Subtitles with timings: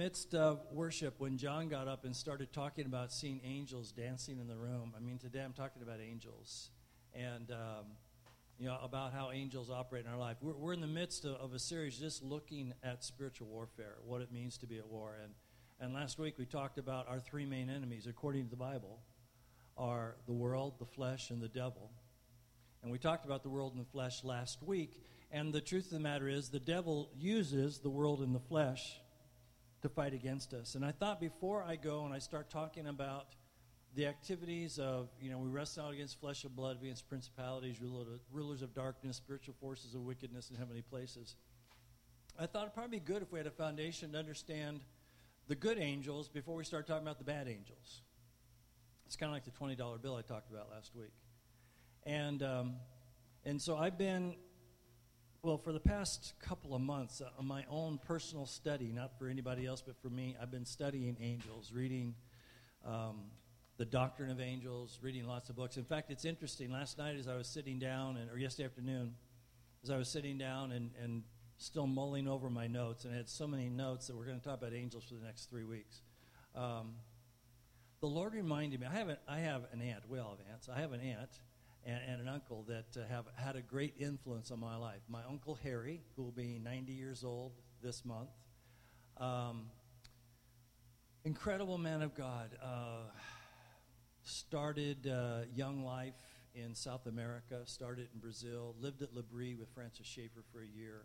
[0.00, 4.48] midst of worship when John got up and started talking about seeing angels dancing in
[4.48, 4.94] the room.
[4.96, 6.70] I mean, today I'm talking about angels
[7.14, 7.84] and, um,
[8.58, 10.38] you know, about how angels operate in our life.
[10.40, 14.22] We're, we're in the midst of, of, a series just looking at spiritual warfare, what
[14.22, 15.16] it means to be at war.
[15.22, 15.34] And,
[15.80, 19.00] and last week we talked about our three main enemies, according to the Bible,
[19.76, 21.90] are the world, the flesh, and the devil.
[22.82, 25.04] And we talked about the world and the flesh last week.
[25.30, 28.98] And the truth of the matter is, the devil uses the world and the flesh
[29.82, 30.74] to fight against us.
[30.74, 33.34] And I thought before I go and I start talking about
[33.94, 37.78] the activities of, you know, we wrestle out against flesh and blood, against principalities,
[38.32, 41.36] rulers of darkness, spiritual forces of wickedness in heavenly places.
[42.38, 44.82] I thought it'd probably be good if we had a foundation to understand
[45.48, 48.02] the good angels before we start talking about the bad angels.
[49.06, 51.12] It's kind of like the $20 bill I talked about last week.
[52.06, 52.76] And, um,
[53.44, 54.36] and so I've been
[55.42, 59.28] well, for the past couple of months, uh, on my own personal study, not for
[59.28, 62.14] anybody else, but for me, I've been studying angels, reading
[62.86, 63.22] um,
[63.78, 65.78] the doctrine of angels, reading lots of books.
[65.78, 66.70] In fact, it's interesting.
[66.70, 69.14] Last night, as I was sitting down, and, or yesterday afternoon,
[69.82, 71.22] as I was sitting down and, and
[71.56, 74.44] still mulling over my notes, and I had so many notes that we're going to
[74.44, 76.02] talk about angels for the next three weeks.
[76.54, 76.96] Um,
[78.00, 78.86] the Lord reminded me.
[78.86, 80.02] I have, an, I have an aunt.
[80.06, 80.68] We all have aunts.
[80.68, 81.30] I have an aunt
[81.84, 85.00] and, and an uncle that uh, have had a great influence on my life.
[85.08, 88.30] My uncle Harry, who will be 90 years old this month,
[89.18, 89.66] um,
[91.24, 92.50] incredible man of God.
[92.62, 93.10] Uh,
[94.22, 96.20] started uh, young life
[96.54, 101.04] in South America, started in Brazil, lived at L'Abri with Francis Schaeffer for a year.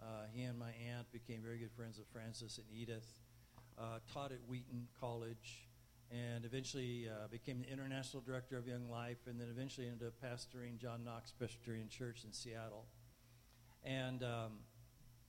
[0.00, 3.06] Uh, he and my aunt became very good friends with Francis and Edith.
[3.78, 5.66] Uh, taught at Wheaton College
[6.12, 10.14] and eventually uh, became the international director of Young Life, and then eventually ended up
[10.22, 12.84] pastoring John Knox Presbyterian Church in Seattle.
[13.82, 14.52] And um,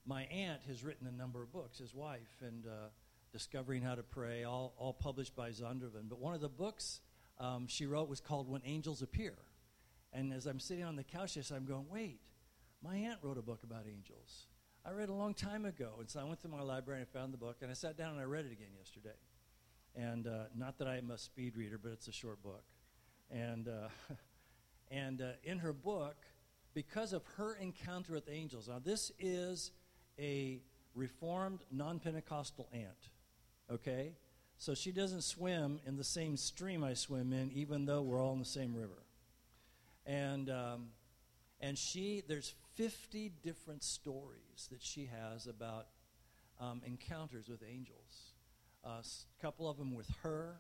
[0.06, 2.90] my aunt has written a number of books, his wife, and uh,
[3.32, 6.10] Discovering How to Pray, all, all published by Zondervan.
[6.10, 7.00] But one of the books
[7.40, 9.36] um, she wrote was called When Angels Appear.
[10.12, 12.20] And as I'm sitting on the couch, I'm going, wait,
[12.84, 14.48] my aunt wrote a book about angels.
[14.86, 15.94] I read a long time ago.
[16.00, 17.98] And so I went to my library and I found the book, and I sat
[17.98, 19.16] down and I read it again yesterday.
[19.96, 22.64] And uh, not that I'm a speed reader, but it's a short book.
[23.30, 23.90] And, uh,
[24.92, 26.16] and uh, in her book,
[26.74, 29.72] because of her encounter with angels, now this is
[30.20, 30.62] a
[30.96, 33.10] reformed non Pentecostal aunt,
[33.72, 34.14] okay?
[34.58, 38.34] So she doesn't swim in the same stream I swim in, even though we're all
[38.34, 39.04] in the same river.
[40.06, 40.88] And, um,
[41.60, 45.88] and she, there's 50 different stories that she has about
[46.60, 48.33] um, encounters with angels
[48.84, 49.02] a uh,
[49.42, 50.56] couple of them with her.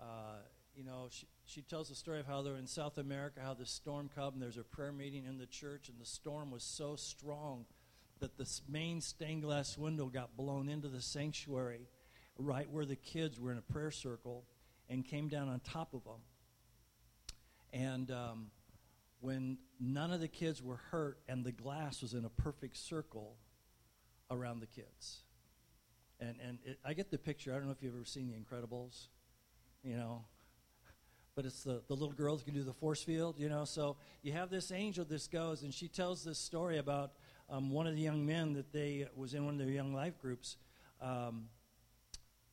[0.00, 0.38] Uh,
[0.74, 3.66] you know, she, she tells the story of how they're in South America, how the
[3.66, 6.96] storm come, and there's a prayer meeting in the church, and the storm was so
[6.96, 7.66] strong
[8.20, 11.88] that the main stained glass window got blown into the sanctuary
[12.38, 14.44] right where the kids were in a prayer circle
[14.88, 16.20] and came down on top of them.
[17.72, 18.46] And um,
[19.20, 23.36] when none of the kids were hurt and the glass was in a perfect circle
[24.30, 25.22] around the kids
[26.20, 27.52] and and it, I get the picture.
[27.52, 29.08] I don't know if you've ever seen The Incredibles,
[29.82, 30.24] you know,
[31.34, 33.64] but it's the the little girls can do the force field, you know.
[33.64, 35.04] So you have this angel.
[35.04, 37.12] This goes, and she tells this story about
[37.48, 40.20] um, one of the young men that they was in one of their young life
[40.20, 40.56] groups.
[41.00, 41.48] Um,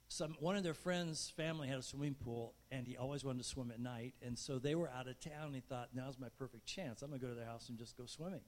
[0.10, 3.44] some one of their friends' family had a swimming pool, and he always wanted to
[3.44, 4.14] swim at night.
[4.26, 5.48] And so they were out of town.
[5.48, 7.02] And he thought, "Now's my perfect chance.
[7.02, 8.42] I'm gonna go to their house and just go swimming."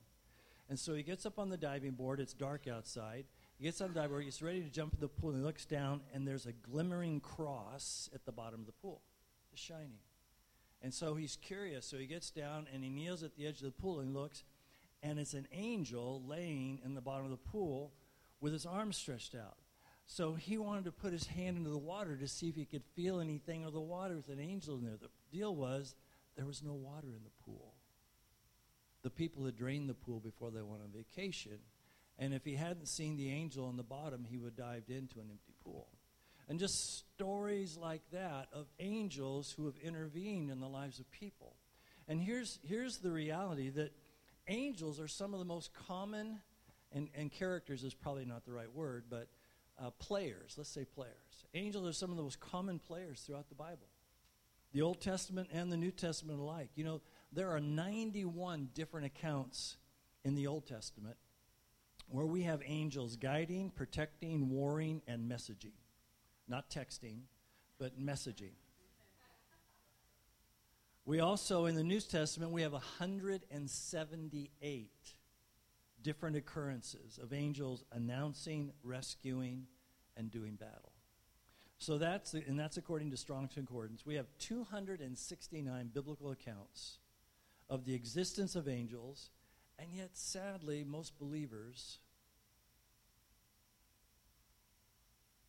[0.70, 2.20] And so he gets up on the diving board.
[2.20, 3.26] It's dark outside.
[3.60, 5.46] He gets on the dive board, he's ready to jump in the pool, and he
[5.46, 9.02] looks down, and there's a glimmering cross at the bottom of the pool,
[9.52, 10.00] just shining.
[10.82, 13.66] And so he's curious, so he gets down and he kneels at the edge of
[13.66, 14.46] the pool and he looks,
[15.04, 17.92] and it's an angel laying in the bottom of the pool
[18.40, 19.58] with his arms stretched out.
[20.06, 22.86] So he wanted to put his hand into the water to see if he could
[22.96, 24.96] feel anything or the water with an angel in there.
[24.96, 25.96] The deal was
[26.38, 27.74] there was no water in the pool.
[29.04, 31.60] The people had drained the pool before they went on vacation
[32.20, 35.20] and if he hadn't seen the angel on the bottom, he would have dived into
[35.20, 35.88] an empty pool.
[36.50, 41.56] And just stories like that of angels who have intervened in the lives of people.
[42.08, 43.94] And here's, here's the reality that
[44.48, 46.40] angels are some of the most common,
[46.92, 49.30] and, and characters is probably not the right word, but
[49.82, 51.14] uh, players, let's say players.
[51.54, 53.88] Angels are some of the most common players throughout the Bible.
[54.74, 56.72] The Old Testament and the New Testament alike.
[56.76, 57.02] You know,
[57.32, 59.78] there are 91 different accounts
[60.26, 61.16] in the Old Testament
[62.10, 65.72] where we have angels guiding, protecting, warring, and messaging.
[66.48, 67.22] Not texting,
[67.78, 68.52] but messaging.
[71.06, 74.90] We also, in the New Testament, we have 178
[76.02, 79.68] different occurrences of angels announcing, rescuing,
[80.16, 80.94] and doing battle.
[81.78, 84.06] So that's, and that's according to Strong's Concordance.
[84.06, 86.98] We have 269 biblical accounts
[87.70, 89.30] of the existence of angels,
[89.80, 92.00] and yet, sadly, most believers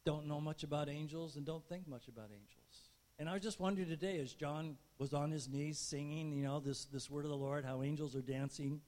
[0.04, 2.90] don't know much about angels and don't think much about angels.
[3.18, 6.60] And I was just wondered today, as John was on his knees singing, you know,
[6.60, 8.80] this, this word of the Lord, how angels are dancing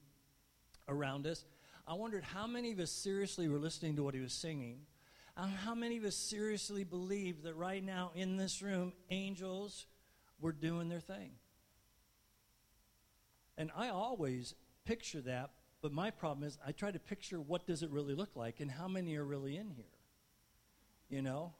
[0.87, 1.45] around us.
[1.87, 4.79] I wondered how many of us seriously were listening to what he was singing.
[5.35, 9.85] And how many of us seriously believe that right now in this room, angels
[10.39, 11.31] were doing their thing?
[13.57, 14.55] And I always
[14.85, 15.51] picture that,
[15.81, 18.71] but my problem is I try to picture what does it really look like and
[18.71, 19.85] how many are really in here.
[21.09, 21.53] You know?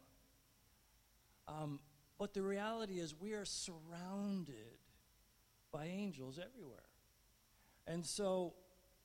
[1.47, 1.79] Um,
[2.17, 4.77] but the reality is, we are surrounded
[5.71, 6.79] by angels everywhere.
[7.85, 8.53] And so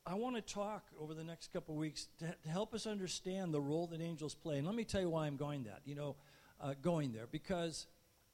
[0.05, 3.59] I want to talk over the next couple weeks to, to, help us understand the
[3.59, 4.57] role that angels play.
[4.57, 6.15] And let me tell you why I'm going that, you know,
[6.61, 7.87] uh, going there because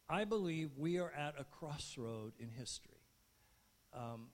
[0.09, 2.91] I believe we are at a crossroad in history.
[3.93, 4.27] Um,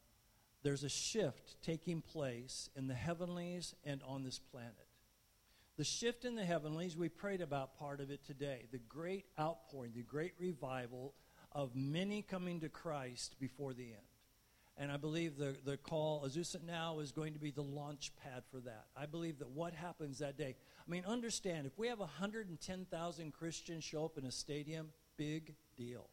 [0.63, 4.87] there's a shift taking place in the heavenlies and on this planet.
[5.77, 8.67] The shift in the heavenlies, we prayed about part of it today.
[8.71, 11.15] The great outpouring, the great revival
[11.51, 14.01] of many coming to Christ before the end.
[14.77, 18.43] And I believe the, the call, Azusa Now, is going to be the launch pad
[18.51, 18.85] for that.
[18.95, 20.55] I believe that what happens that day,
[20.87, 26.09] I mean, understand, if we have 110,000 Christians show up in a stadium, big deal.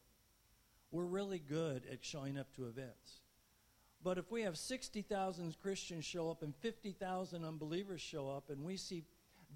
[0.91, 3.21] We're really good at showing up to events.
[4.03, 8.77] But if we have 60,000 Christians show up and 50,000 unbelievers show up, and we
[8.77, 9.05] see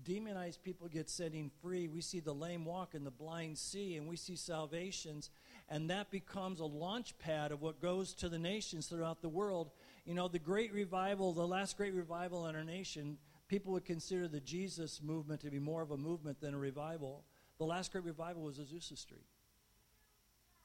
[0.05, 1.89] demonized people get setting free.
[1.89, 5.31] We see the lame walk and the blind see, and we see salvations.
[5.69, 9.71] And that becomes a launch pad of what goes to the nations throughout the world.
[10.05, 13.19] You know, the great revival, the last great revival in our nation,
[13.49, 17.25] people would consider the Jesus movement to be more of a movement than a revival.
[17.59, 19.27] The last great revival was Azusa Street.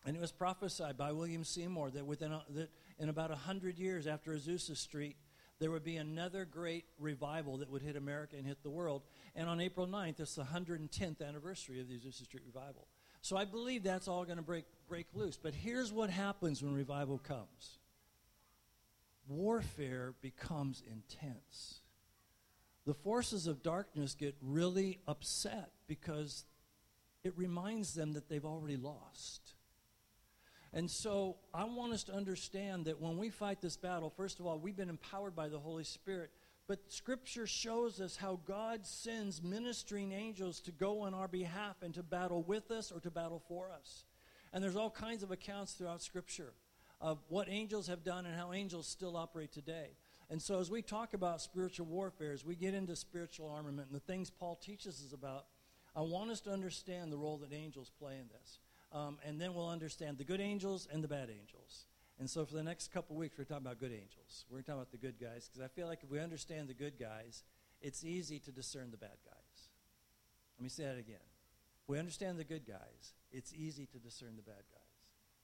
[0.06, 4.08] And it was prophesied by William Seymour that within a, that in about 100 years
[4.08, 5.18] after Azusa Street,
[5.60, 9.04] there would be another great revival that would hit America and hit the world.
[9.36, 12.88] And on April 9th, it's the 110th anniversary of the Azusa Street Revival.
[13.22, 15.38] So I believe that's all going to break, break loose.
[15.38, 17.80] But here's what happens when revival comes
[19.28, 21.82] warfare becomes intense.
[22.86, 26.46] The forces of darkness get really upset because
[27.24, 29.56] it reminds them that they've already lost.
[30.74, 34.46] And so I want us to understand that when we fight this battle, first of
[34.46, 36.32] all, we've been empowered by the Holy Spirit.
[36.68, 41.94] But Scripture shows us how God sends ministering angels to go on our behalf and
[41.94, 44.04] to battle with us or to battle for us.
[44.52, 46.54] And there's all kinds of accounts throughout Scripture
[47.00, 49.92] of what angels have done and how angels still operate today.
[50.30, 53.96] And so, as we talk about spiritual warfare, as we get into spiritual armament and
[53.96, 55.46] the things Paul teaches us about,
[55.96, 58.60] I want us to understand the role that angels play in this
[58.92, 61.86] um, and then we'll understand the good angels and the bad angels.
[62.20, 64.46] And so for the next couple weeks, we're talking about good angels.
[64.50, 67.00] We're talking about the good guys because I feel like if we understand the good
[67.00, 67.44] guys,
[67.82, 69.70] it's easy to discern the bad guys.
[70.58, 71.18] Let me say that again.
[71.86, 74.82] We understand the good guys, it's easy to discern the bad guys.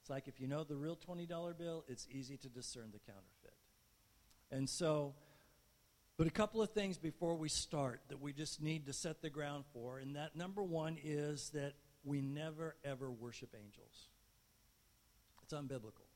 [0.02, 3.56] It's like if you know the real $20 bill, it's easy to discern the counterfeit.
[4.52, 5.14] And so,
[6.18, 9.30] but a couple of things before we start that we just need to set the
[9.30, 10.00] ground for.
[10.00, 14.10] And that number one is that we never, ever worship angels.
[15.44, 16.08] It's unbiblical.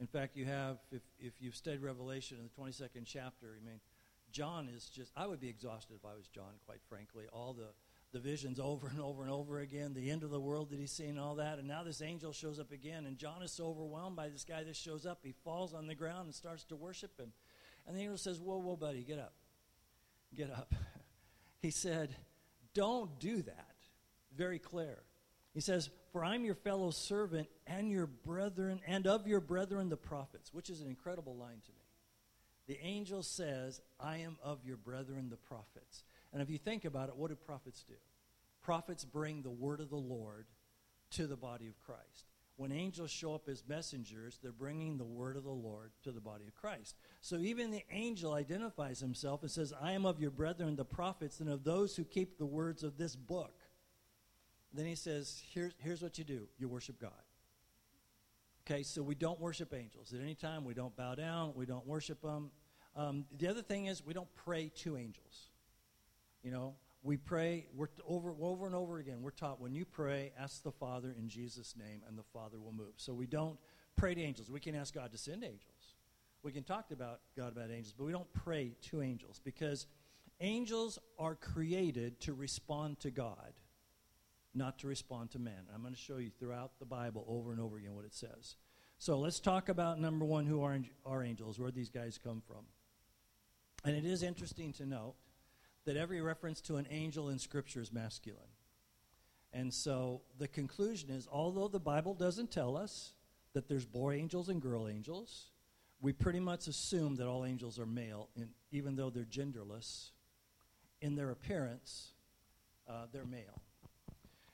[0.00, 3.80] In fact, you have, if, if you've studied Revelation in the 22nd chapter, I mean,
[4.32, 7.24] John is just, I would be exhausted if I was John, quite frankly.
[7.32, 7.68] All the,
[8.12, 10.90] the visions over and over and over again, the end of the world that he's
[10.90, 11.58] seen, all that.
[11.58, 14.64] And now this angel shows up again, and John is so overwhelmed by this guy
[14.64, 17.32] that shows up, he falls on the ground and starts to worship him.
[17.86, 19.34] And the angel says, Whoa, whoa, buddy, get up.
[20.34, 20.74] Get up.
[21.62, 22.14] he said,
[22.74, 23.71] Don't do that
[24.36, 25.02] very clear.
[25.54, 29.96] He says, For I'm your fellow servant and your brethren, and of your brethren the
[29.96, 31.82] prophets, which is an incredible line to me.
[32.68, 36.04] The angel says, I am of your brethren the prophets.
[36.32, 37.94] And if you think about it, what do prophets do?
[38.62, 40.46] Prophets bring the word of the Lord
[41.10, 42.26] to the body of Christ.
[42.56, 46.20] When angels show up as messengers, they're bringing the word of the Lord to the
[46.20, 46.96] body of Christ.
[47.20, 51.40] So even the angel identifies himself and says, I am of your brethren, the prophets,
[51.40, 53.54] and of those who keep the words of this book.
[54.72, 57.10] Then he says, here's, here's what you do you worship God.
[58.64, 60.12] Okay, so we don't worship angels.
[60.12, 62.50] At any time, we don't bow down, we don't worship them.
[62.94, 65.50] Um, the other thing is, we don't pray to angels.
[66.42, 70.32] You know, we pray, we're over, over and over again, we're taught when you pray,
[70.38, 72.94] ask the Father in Jesus' name, and the Father will move.
[72.96, 73.58] So we don't
[73.96, 74.50] pray to angels.
[74.50, 75.96] We can ask God to send angels.
[76.42, 79.86] We can talk about God about angels, but we don't pray to angels because
[80.42, 83.52] Angels are created to respond to God,
[84.54, 85.66] not to respond to man.
[85.74, 88.56] I'm going to show you throughout the Bible over and over again what it says.
[88.98, 92.64] So let's talk about number one who are, are angels, where these guys come from.
[93.84, 95.14] And it is interesting to note
[95.84, 98.40] that every reference to an angel in Scripture is masculine.
[99.52, 103.12] And so the conclusion is although the Bible doesn't tell us
[103.54, 105.50] that there's boy angels and girl angels,
[106.00, 108.28] we pretty much assume that all angels are male,
[108.70, 110.10] even though they're genderless,
[111.00, 112.12] in their appearance,
[112.88, 113.60] uh, they're male.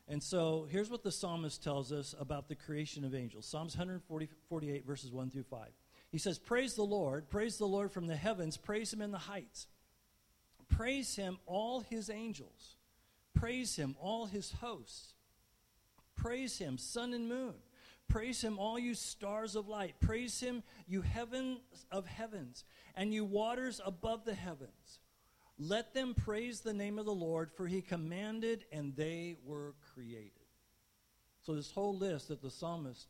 [0.09, 4.87] And so here's what the psalmist tells us about the creation of angels Psalms 148,
[4.87, 5.69] verses 1 through 5.
[6.11, 9.19] He says, Praise the Lord, praise the Lord from the heavens, praise him in the
[9.19, 9.69] heights.
[10.69, 12.77] Praise him, all his angels.
[13.35, 15.15] Praise him, all his hosts.
[16.17, 17.55] Praise him, sun and moon.
[18.09, 19.95] Praise him, all you stars of light.
[20.01, 21.61] Praise him, you heavens
[21.93, 25.01] of heavens, and you waters above the heavens.
[25.59, 30.33] Let them praise the name of the Lord, for he commanded and they were created.
[31.43, 33.09] So, this whole list that the psalmist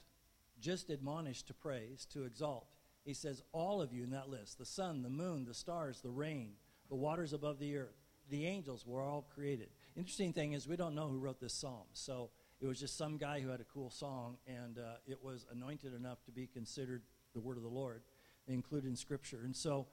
[0.61, 2.67] just admonished to praise, to exalt,
[3.05, 6.11] he says, all of you in that list the sun, the moon, the stars, the
[6.11, 6.53] rain,
[6.89, 7.97] the waters above the earth,
[8.31, 9.69] the angels were all created.
[9.97, 11.85] Interesting thing is, we don't know who wrote this psalm.
[11.93, 12.31] So,
[12.61, 15.95] it was just some guy who had a cool song, and uh, it was anointed
[15.95, 17.03] enough to be considered
[17.35, 18.03] the word of the Lord,
[18.47, 19.41] included in Scripture.
[19.45, 19.87] And so,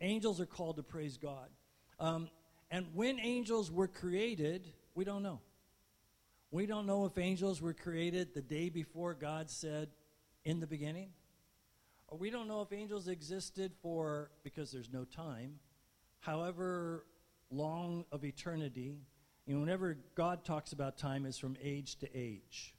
[0.00, 1.48] angels are called to praise God.
[2.00, 2.28] Um,
[2.70, 5.40] and when angels were created, we don't know.
[6.52, 9.88] We don't know if angels were created the day before God said,
[10.44, 11.10] in the beginning.
[12.08, 15.58] Or we don't know if angels existed for, because there's no time,
[16.20, 17.06] however
[17.50, 19.00] long of eternity
[19.46, 22.74] you know, whenever God talks about time, it's from age to age.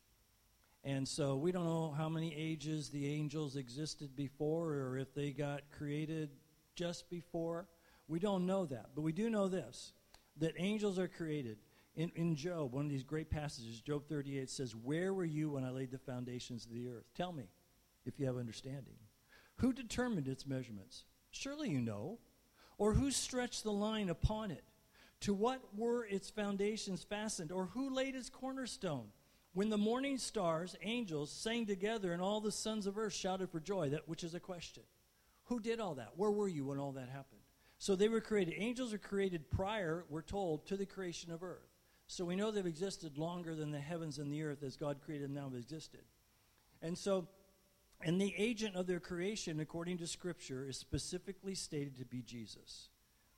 [0.86, 5.32] And so we don't know how many ages the angels existed before or if they
[5.32, 6.30] got created
[6.76, 7.68] just before.
[8.08, 8.88] We don't know that.
[8.96, 9.94] But we do know this
[10.38, 11.58] that angels are created.
[11.96, 15.64] In, in Job, one of these great passages, Job 38 says, Where were you when
[15.64, 17.06] I laid the foundations of the earth?
[17.16, 17.50] Tell me
[18.06, 18.96] if you have understanding.
[19.58, 21.06] Who determined its measurements?
[21.32, 22.20] Surely you know.
[22.80, 24.64] Or who stretched the line upon it?
[25.22, 29.08] To what were its foundations fastened, or who laid its cornerstone?
[29.54, 33.60] When the morning stars, angels, sang together, and all the sons of earth shouted for
[33.60, 34.84] joy, that which is a question.
[35.46, 36.14] Who did all that?
[36.16, 37.42] Where were you when all that happened?
[37.78, 38.56] So they were created.
[38.58, 41.73] Angels are created prior, we're told, to the creation of earth.
[42.14, 45.30] So we know they've existed longer than the heavens and the earth as God created
[45.30, 46.02] them now have existed.
[46.80, 47.28] And so,
[48.02, 52.90] and the agent of their creation, according to Scripture, is specifically stated to be Jesus.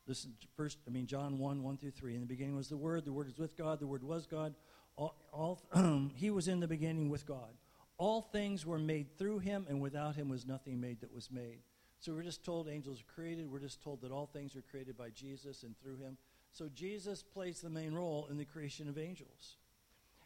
[0.08, 2.15] Listen, first, I mean, John 1, 1 through 3.
[2.15, 4.53] In the beginning was the Word, the Word is with God, the Word was God.
[4.98, 5.62] All, all
[6.15, 7.53] he was in the beginning with God.
[7.98, 11.60] All things were made through him, and without him was nothing made that was made.
[12.00, 13.50] So we're just told angels are created.
[13.50, 16.17] We're just told that all things are created by Jesus and through him.
[16.55, 19.57] So Jesus plays the main role in the creation of angels.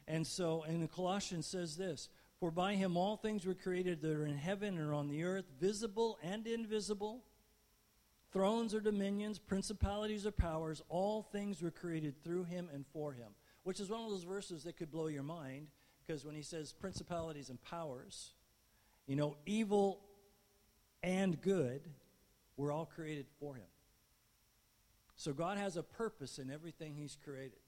[0.08, 2.10] And so, and Colossians says this
[2.40, 5.46] For by him all things were created that are in heaven and on the earth,
[5.60, 7.24] visible and invisible
[8.32, 13.30] Thrones or dominions, principalities or powers, all things were created through him and for him.
[13.64, 15.68] Which is one of those verses that could blow your mind,
[16.06, 18.34] because when he says principalities and powers,
[19.08, 20.02] you know, evil
[21.02, 21.82] and good
[22.56, 23.66] were all created for him.
[25.20, 27.60] So God has a purpose in everything he's created.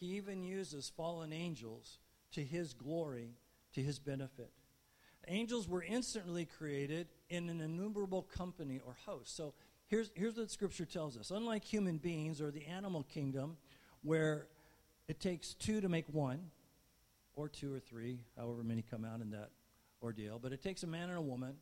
[0.00, 1.98] He even uses fallen angels
[2.32, 3.36] to his glory,
[3.74, 4.50] to his benefit.
[5.28, 9.36] Angels were instantly created in an innumerable company or host.
[9.36, 9.54] So
[9.88, 11.30] Here's, here's what Scripture tells us.
[11.30, 13.56] Unlike human beings or the animal kingdom,
[14.02, 14.48] where
[15.06, 16.50] it takes two to make one,
[17.36, 19.50] or two or three, however many come out in that
[20.02, 21.54] ordeal, but it takes a man and a woman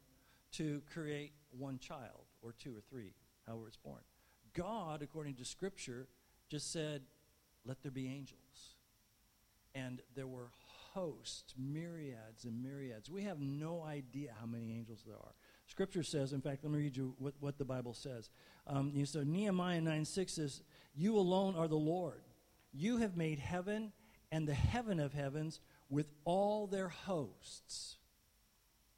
[0.52, 3.12] to create one child, or two or three,
[3.46, 4.00] however it's born.
[4.54, 6.08] God, according to Scripture,
[6.49, 7.02] just said,
[7.64, 8.76] let there be angels.
[9.75, 10.50] And there were
[10.92, 13.11] hosts, myriads and myriads.
[13.11, 15.34] We have no idea how many angels there are.
[15.66, 18.30] Scripture says, in fact, let me read you what, what the Bible says.
[18.66, 20.62] Um, you, so Nehemiah 9 6 says,
[20.94, 22.23] You alone are the Lord.
[22.73, 23.92] You have made heaven
[24.30, 27.96] and the heaven of heavens with all their hosts,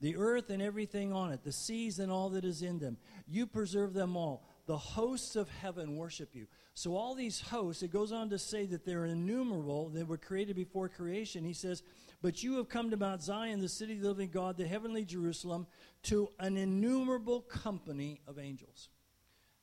[0.01, 2.99] the earth and everything on it, the seas and all that is in them.
[3.27, 4.47] You preserve them all.
[4.67, 6.47] The hosts of heaven worship you.
[6.75, 10.57] So, all these hosts, it goes on to say that they're innumerable, they were created
[10.57, 11.45] before creation.
[11.45, 11.83] He says,
[12.21, 15.05] But you have come to Mount Zion, the city of the living God, the heavenly
[15.05, 15.67] Jerusalem,
[16.05, 18.89] to an innumerable company of angels.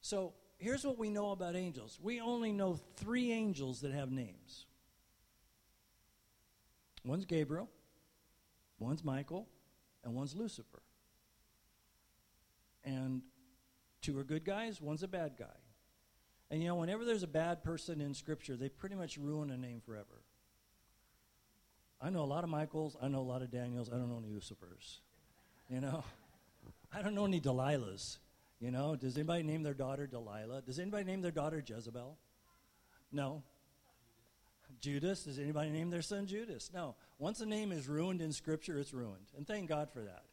[0.01, 4.65] So, here's what we know about angels we only know three angels that have names
[7.05, 7.69] one's Gabriel,
[8.79, 9.47] one's Michael,
[10.03, 10.81] and one's Lucifer.
[12.85, 13.21] And
[14.03, 15.45] Two are good guys, one's a bad guy.
[16.51, 19.57] And you know, whenever there's a bad person in Scripture, they pretty much ruin a
[19.57, 20.21] name forever.
[22.01, 22.97] I know a lot of Michaels.
[23.01, 23.89] I know a lot of Daniels.
[23.89, 24.99] I don't know any Lucifers.
[25.69, 26.03] You know,
[26.93, 28.17] I don't know any Delilahs.
[28.59, 30.61] You know, does anybody name their daughter Delilah?
[30.61, 32.17] Does anybody name their daughter Jezebel?
[33.11, 33.41] No.
[34.81, 35.23] Judas?
[35.23, 36.71] Does anybody name their son Judas?
[36.73, 36.95] No.
[37.19, 39.27] Once a name is ruined in Scripture, it's ruined.
[39.37, 40.25] And thank God for that.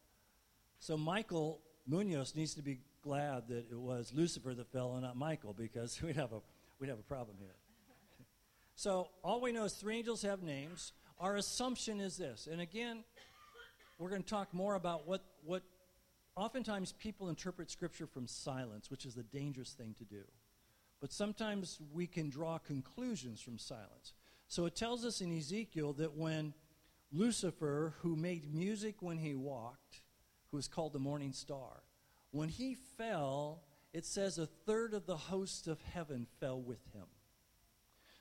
[0.80, 5.16] So Michael Munoz needs to be glad that it was Lucifer that fell and not
[5.16, 6.40] Michael because we'd have a,
[6.78, 7.54] we'd have a problem here.
[8.74, 10.92] so all we know is three angels have names.
[11.18, 12.48] Our assumption is this.
[12.50, 13.04] And again,
[13.98, 15.62] we're going to talk more about what, what
[16.36, 20.22] oftentimes people interpret Scripture from silence, which is a dangerous thing to do.
[21.00, 24.14] But sometimes we can draw conclusions from silence.
[24.48, 26.54] So it tells us in Ezekiel that when
[27.12, 30.02] Lucifer, who made music when he walked,
[30.50, 31.82] who is called the morning star,
[32.30, 37.06] when he fell, it says a third of the hosts of heaven fell with him.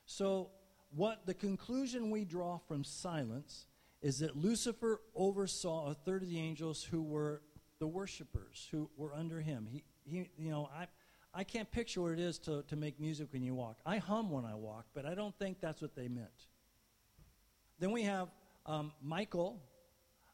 [0.05, 0.49] So,
[0.91, 3.67] what the conclusion we draw from silence
[4.01, 7.41] is that Lucifer oversaw a third of the angels who were
[7.79, 9.67] the worshipers, who were under him.
[9.69, 10.87] He, he you know, I,
[11.33, 13.77] I can't picture what it is to, to make music when you walk.
[13.85, 16.47] I hum when I walk, but I don't think that's what they meant.
[17.79, 18.29] Then we have
[18.65, 19.61] um, Michael,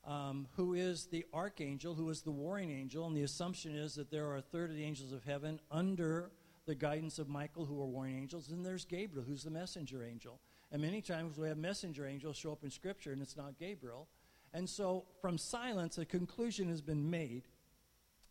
[0.06, 4.12] um, who is the archangel, who is the warring angel, and the assumption is that
[4.12, 6.32] there are a third of the angels of heaven under
[6.66, 10.40] the guidance of Michael, who are warring angels, and there's Gabriel, who's the messenger angel.
[10.72, 14.08] And many times we have messenger angels show up in Scripture, and it's not Gabriel.
[14.54, 17.44] And so, from silence, a conclusion has been made,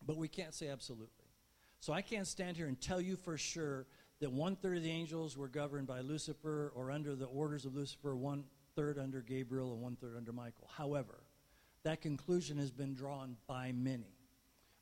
[0.07, 1.26] but we can't say absolutely.
[1.81, 3.87] So, I can't stand here and tell you for sure
[4.21, 7.75] that one third of the angels were governed by Lucifer or under the orders of
[7.75, 10.69] Lucifer, one third under Gabriel, and one third under Michael.
[10.76, 11.24] However,
[11.85, 14.19] that conclusion has been drawn by many.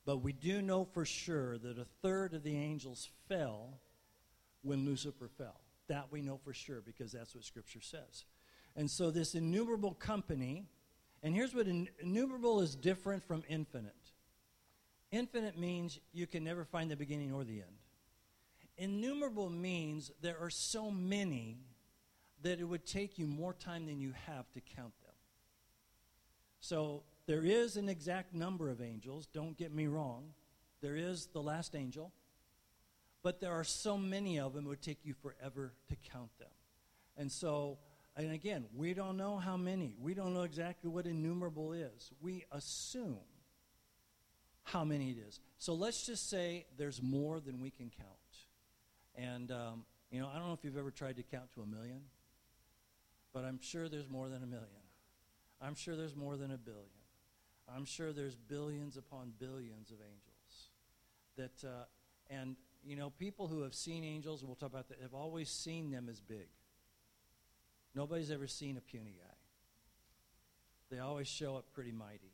[0.04, 3.80] But we do know for sure that a third of the angels fell
[4.62, 5.60] when Lucifer fell.
[5.88, 8.24] That we know for sure because that's what Scripture says.
[8.74, 10.64] And so, this innumerable company,
[11.22, 13.94] and here's what innumerable is different from infinite
[15.12, 17.78] infinite means you can never find the beginning or the end.
[18.78, 21.58] Innumerable means there are so many
[22.40, 25.01] that it would take you more time than you have to count them.
[26.62, 30.28] So there is an exact number of angels, don't get me wrong.
[30.80, 32.12] There is the last angel,
[33.24, 36.48] but there are so many of them, it would take you forever to count them.
[37.16, 37.78] And so,
[38.16, 39.96] and again, we don't know how many.
[40.00, 42.12] We don't know exactly what innumerable is.
[42.20, 43.18] We assume
[44.62, 45.40] how many it is.
[45.58, 48.08] So let's just say there's more than we can count.
[49.16, 51.66] And, um, you know, I don't know if you've ever tried to count to a
[51.66, 52.02] million,
[53.34, 54.81] but I'm sure there's more than a million.
[55.62, 56.86] I'm sure there's more than a billion.
[57.74, 60.70] I'm sure there's billions upon billions of angels.
[61.36, 61.84] That, uh,
[62.28, 65.90] and, you know, people who have seen angels, we'll talk about that, have always seen
[65.90, 66.48] them as big.
[67.94, 69.34] Nobody's ever seen a puny guy.
[70.90, 72.32] They always show up pretty mighty.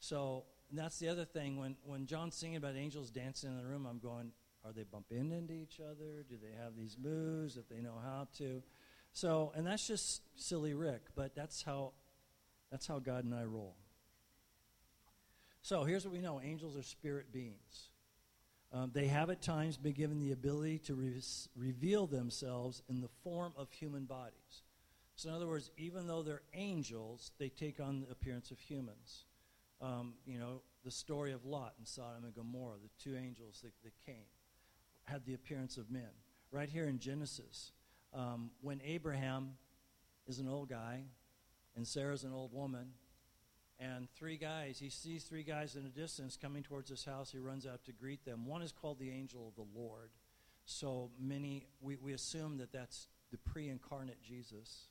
[0.00, 1.58] So that's the other thing.
[1.58, 4.32] When, when John's singing about angels dancing in the room, I'm going,
[4.64, 6.24] are they bumping into each other?
[6.28, 8.62] Do they have these moves if they know how to?
[9.12, 11.92] So, and that's just silly Rick, but that's how
[12.72, 13.76] that's how God and I roll.
[15.60, 17.90] So here's what we know angels are spirit beings.
[18.72, 21.22] Um, they have at times been given the ability to re-
[21.54, 24.62] reveal themselves in the form of human bodies.
[25.14, 29.26] So, in other words, even though they're angels, they take on the appearance of humans.
[29.82, 33.72] Um, you know, the story of Lot and Sodom and Gomorrah, the two angels that,
[33.84, 34.24] that came,
[35.04, 36.08] had the appearance of men.
[36.50, 37.72] Right here in Genesis,
[38.14, 39.50] um, when Abraham
[40.26, 41.02] is an old guy,
[41.76, 42.92] and Sarah's an old woman.
[43.78, 47.32] And three guys, he sees three guys in the distance coming towards his house.
[47.32, 48.46] He runs out to greet them.
[48.46, 50.10] One is called the angel of the Lord.
[50.64, 54.88] So many, we, we assume that that's the pre incarnate Jesus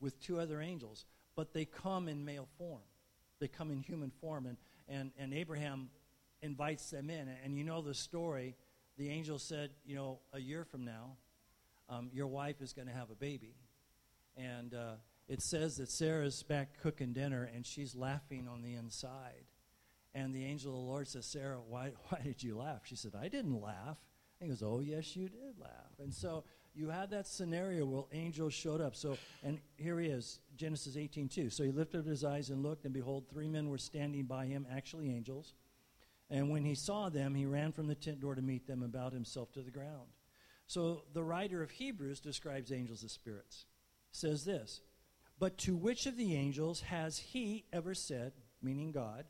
[0.00, 1.04] with two other angels.
[1.36, 2.82] But they come in male form,
[3.40, 4.46] they come in human form.
[4.46, 4.56] And,
[4.88, 5.90] and, and Abraham
[6.40, 7.28] invites them in.
[7.44, 8.56] And you know the story.
[8.96, 11.16] The angel said, You know, a year from now,
[11.90, 13.54] um, your wife is going to have a baby.
[14.38, 14.72] And.
[14.72, 14.92] Uh,
[15.28, 19.46] it says that Sarah's back cooking dinner and she's laughing on the inside.
[20.14, 22.82] And the angel of the Lord says, Sarah, why, why did you laugh?
[22.84, 23.98] She said, I didn't laugh.
[24.40, 25.98] And he goes, Oh, yes, you did laugh.
[25.98, 28.96] And so you had that scenario where angels showed up.
[28.96, 31.50] So, and here he is, Genesis 18 2.
[31.50, 34.46] So he lifted up his eyes and looked, and behold, three men were standing by
[34.46, 35.54] him, actually angels.
[36.30, 38.92] And when he saw them, he ran from the tent door to meet them and
[38.92, 40.08] bowed himself to the ground.
[40.66, 43.66] So the writer of Hebrews describes angels as spirits.
[44.10, 44.80] Says this
[45.38, 49.24] but to which of the angels has he ever said, meaning God,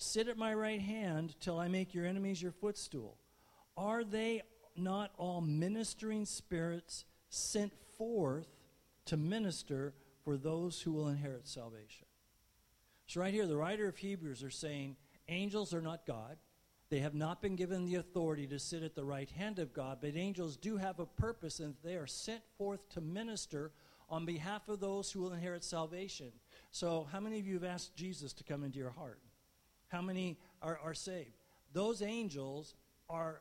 [0.00, 3.18] Sit at my right hand till I make your enemies your footstool?
[3.76, 4.42] Are they
[4.76, 8.46] not all ministering spirits sent forth
[9.06, 9.94] to minister
[10.24, 12.06] for those who will inherit salvation.
[13.06, 14.96] So, right here, the writer of Hebrews are saying
[15.28, 16.36] angels are not God.
[16.90, 19.98] They have not been given the authority to sit at the right hand of God,
[20.00, 23.72] but angels do have a purpose, and they are sent forth to minister
[24.10, 26.32] on behalf of those who will inherit salvation.
[26.70, 29.20] So, how many of you have asked Jesus to come into your heart?
[29.88, 31.36] How many are, are saved?
[31.72, 32.74] Those angels
[33.08, 33.40] are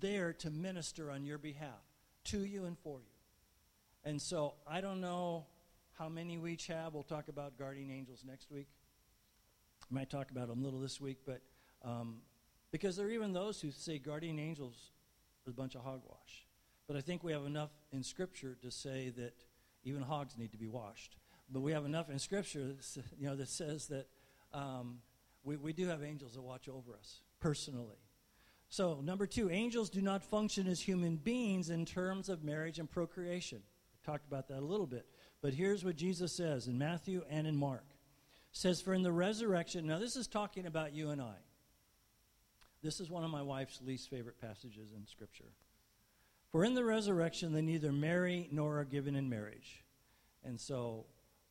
[0.00, 1.82] there to minister on your behalf,
[2.24, 4.10] to you and for you.
[4.10, 5.46] And so, I don't know
[5.98, 6.94] how many we each have.
[6.94, 8.68] We'll talk about guardian angels next week.
[9.90, 11.42] I might talk about them a little this week, but
[11.84, 12.22] um,
[12.70, 14.92] because there are even those who say guardian angels
[15.46, 16.46] are a bunch of hogwash.
[16.86, 19.34] But I think we have enough in Scripture to say that
[19.84, 21.16] even hogs need to be washed.
[21.52, 22.76] But we have enough in Scripture,
[23.18, 24.06] you know, that says that
[24.52, 24.98] um,
[25.42, 27.98] we, we do have angels that watch over us personally.
[28.68, 32.88] So, number two, angels do not function as human beings in terms of marriage and
[32.88, 33.60] procreation.
[33.60, 35.06] I talked about that a little bit.
[35.42, 37.84] But here's what Jesus says in Matthew and in Mark.
[37.88, 41.34] It says, For in the resurrection, now this is talking about you and I.
[42.82, 45.52] This is one of my wife's least favorite passages in Scripture.
[46.50, 49.84] For in the resurrection, they neither marry nor are given in marriage.
[50.44, 51.06] And so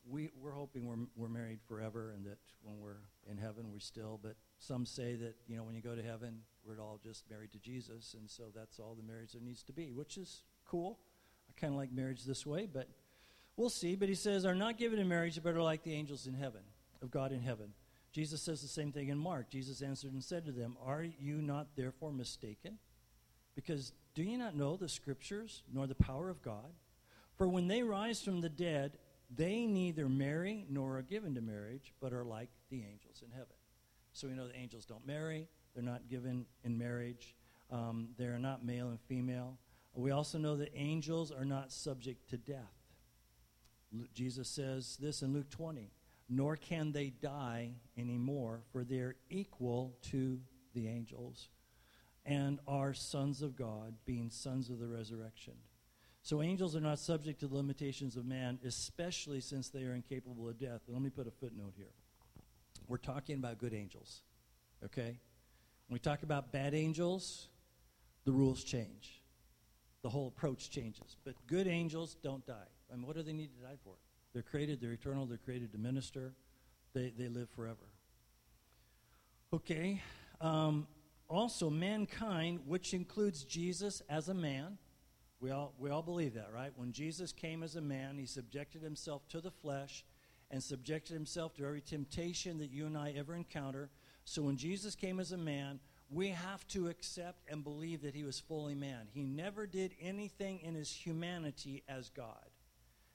[0.08, 4.18] we, we're hoping we're, we're married forever and that when we're in heaven, we're still,
[4.22, 7.52] but some say that, you know, when you go to heaven, we're all just married
[7.52, 10.98] to Jesus, and so that's all the marriage there needs to be, which is cool.
[11.48, 12.88] I kind of like marriage this way, but
[13.56, 13.96] we'll see.
[13.96, 16.62] But he says, are not given in marriage, but are like the angels in heaven,
[17.02, 17.72] of God in heaven.
[18.12, 19.48] Jesus says the same thing in Mark.
[19.50, 22.78] Jesus answered and said to them, Are you not therefore mistaken?
[23.54, 26.72] Because do you not know the scriptures, nor the power of God?
[27.36, 28.98] For when they rise from the dead,
[29.34, 33.54] they neither marry nor are given to marriage, but are like the angels in heaven.
[34.12, 37.34] So we know the angels don't marry, they're not given in marriage,
[37.70, 39.58] um, they are not male and female.
[39.94, 42.74] We also know that angels are not subject to death.
[44.14, 45.90] Jesus says this in Luke 20
[46.30, 50.38] nor can they die anymore, for they're equal to
[50.74, 51.48] the angels
[52.30, 55.54] and are sons of God, being sons of the resurrection.
[56.22, 60.48] So angels are not subject to the limitations of man, especially since they are incapable
[60.48, 60.82] of death.
[60.86, 61.92] And let me put a footnote here.
[62.86, 64.22] We're talking about good angels,
[64.84, 65.18] okay?
[65.88, 67.48] When we talk about bad angels,
[68.24, 69.22] the rules change.
[70.02, 71.16] The whole approach changes.
[71.24, 72.54] But good angels don't die.
[72.92, 73.94] I mean, what do they need to die for?
[74.32, 76.32] They're created, they're eternal, they're created to minister,
[76.94, 77.90] they, they live forever.
[79.52, 80.00] Okay.
[80.40, 80.86] Um,
[81.30, 84.78] also, mankind, which includes Jesus as a man,
[85.40, 86.72] we all, we all believe that, right?
[86.74, 90.04] When Jesus came as a man, he subjected himself to the flesh
[90.50, 93.90] and subjected himself to every temptation that you and I ever encounter.
[94.24, 95.78] So when Jesus came as a man,
[96.10, 99.06] we have to accept and believe that he was fully man.
[99.12, 102.50] He never did anything in his humanity as God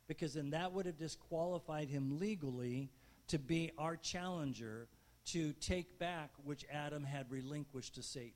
[0.08, 2.90] because then that would have disqualified him legally
[3.28, 4.88] to be our challenger
[5.26, 8.34] to take back which Adam had relinquished to Satan.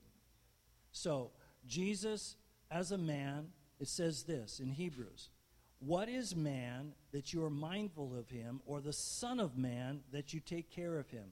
[0.92, 1.30] So,
[1.66, 2.36] Jesus,
[2.70, 3.48] as a man,
[3.78, 5.30] it says this in Hebrews
[5.78, 10.32] What is man that you are mindful of him, or the Son of Man that
[10.34, 11.30] you take care of him?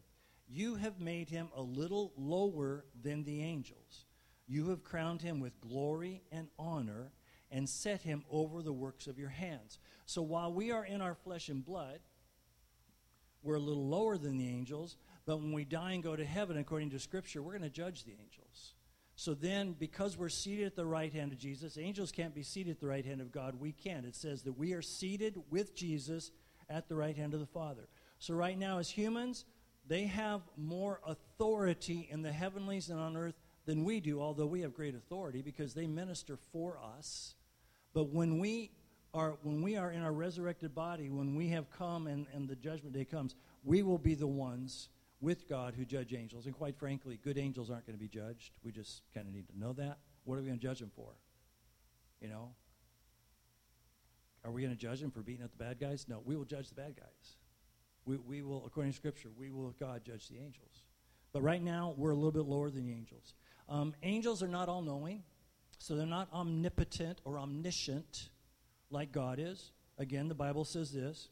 [0.48, 4.06] You have made him a little lower than the angels.
[4.46, 7.12] You have crowned him with glory and honor
[7.50, 9.78] and set him over the works of your hands.
[10.06, 12.00] So while we are in our flesh and blood,
[13.42, 14.96] we're a little lower than the angels,
[15.28, 18.04] but when we die and go to heaven, according to Scripture, we're going to judge
[18.04, 18.72] the angels.
[19.14, 22.70] So then, because we're seated at the right hand of Jesus, angels can't be seated
[22.70, 23.54] at the right hand of God.
[23.60, 24.06] We can.
[24.06, 26.30] It says that we are seated with Jesus
[26.70, 27.90] at the right hand of the Father.
[28.18, 29.44] So, right now, as humans,
[29.86, 34.62] they have more authority in the heavenlies and on earth than we do, although we
[34.62, 37.34] have great authority because they minister for us.
[37.92, 38.70] But when we
[39.12, 42.56] are when we are in our resurrected body, when we have come and, and the
[42.56, 44.88] judgment day comes, we will be the ones
[45.20, 46.46] with God who judge angels.
[46.46, 48.52] And quite frankly, good angels aren't going to be judged.
[48.62, 49.98] We just kind of need to know that.
[50.24, 51.10] What are we going to judge them for?
[52.20, 52.50] You know?
[54.44, 56.06] Are we going to judge them for beating up the bad guys?
[56.08, 57.36] No, we will judge the bad guys.
[58.04, 60.84] We, we will, according to Scripture, we will, God, judge the angels.
[61.32, 63.34] But right now, we're a little bit lower than the angels.
[63.68, 65.22] Um, angels are not all knowing.
[65.78, 68.30] So they're not omnipotent or omniscient
[68.90, 69.72] like God is.
[69.96, 71.28] Again, the Bible says this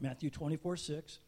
[0.00, 1.18] Matthew 24 6.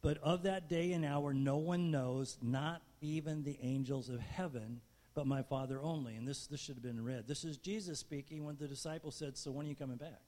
[0.00, 4.80] But of that day and hour no one knows, not even the angels of heaven,
[5.14, 6.14] but my Father only.
[6.14, 7.26] And this, this should have been read.
[7.26, 10.22] This is Jesus speaking when the disciples said, So when are you coming back?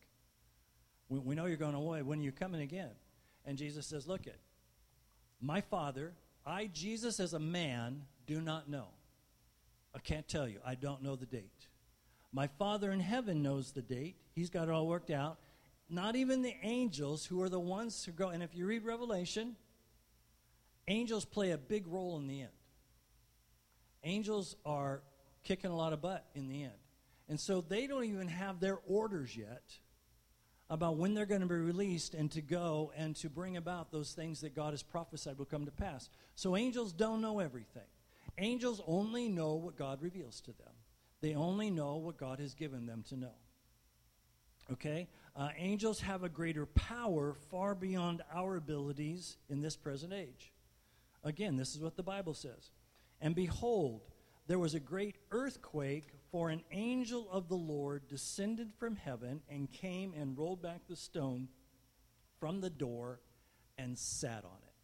[1.09, 2.03] We, we know you're going away.
[2.03, 2.91] When are you coming again?
[3.47, 4.41] And Jesus says, Look it,
[5.41, 6.13] my Father,
[6.45, 8.89] I, Jesus, as a man, do not know.
[9.95, 10.59] I can't tell you.
[10.65, 11.69] I don't know the date.
[12.33, 14.17] My Father in heaven knows the date.
[14.35, 15.39] He's got it all worked out.
[15.91, 18.29] Not even the angels, who are the ones who go.
[18.29, 19.57] And if you read Revelation,
[20.87, 22.51] angels play a big role in the end.
[24.05, 25.03] Angels are
[25.43, 26.73] kicking a lot of butt in the end.
[27.29, 29.63] And so they don't even have their orders yet
[30.71, 34.13] about when they're going to be released and to go and to bring about those
[34.13, 36.09] things that God has prophesied will come to pass.
[36.37, 37.83] So angels don't know everything.
[38.39, 40.73] Angels only know what God reveals to them,
[41.21, 43.35] they only know what God has given them to know.
[44.73, 45.09] Okay?
[45.41, 50.53] Uh, angels have a greater power far beyond our abilities in this present age.
[51.25, 52.73] Again, this is what the Bible says.
[53.23, 54.03] And behold,
[54.49, 59.73] there was a great earthquake, for an angel of the Lord descended from heaven and
[59.73, 61.49] came and rolled back the stone
[62.39, 63.21] from the door
[63.79, 64.75] and sat on it.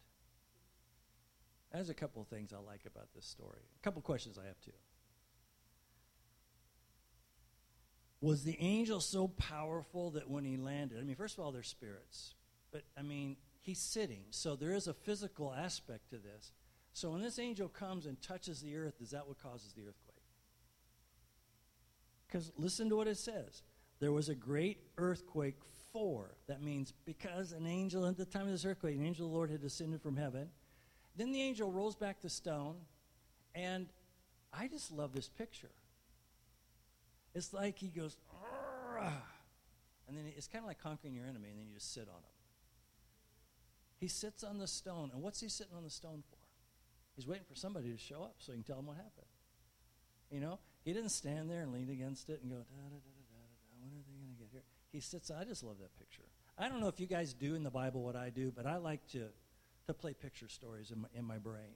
[1.71, 3.61] There's a couple of things I like about this story.
[3.79, 4.71] A couple questions I have too.
[8.19, 11.61] Was the angel so powerful that when he landed, I mean, first of all, they're
[11.61, 12.33] spirits,
[12.71, 16.51] but I mean, he's sitting, so there is a physical aspect to this.
[16.93, 20.15] So when this angel comes and touches the earth, is that what causes the earthquake?
[22.27, 23.61] Because listen to what it says.
[23.99, 25.59] There was a great earthquake
[25.93, 26.35] for.
[26.47, 29.35] That means because an angel at the time of this earthquake, an angel of the
[29.35, 30.49] Lord had descended from heaven.
[31.15, 32.77] Then the angel rolls back the stone,
[33.55, 33.87] and
[34.53, 35.71] I just love this picture.
[37.37, 38.17] It's like he goes,
[40.07, 42.17] and then it's kind of like conquering your enemy, and then you just sit on
[42.17, 42.35] him.
[43.99, 46.37] He sits on the stone, and what's he sitting on the stone for?
[47.15, 49.27] He's waiting for somebody to show up so he can tell him what happened.
[50.31, 52.97] You know, he didn't stand there and lean against it and go, da da da
[52.97, 53.41] da da da.
[53.81, 54.63] When are they going to get here?
[54.91, 55.29] He sits.
[55.29, 56.23] I just love that picture.
[56.57, 58.77] I don't know if you guys do in the Bible what I do, but I
[58.77, 59.27] like to
[59.85, 61.75] to play picture stories in my, in my brain.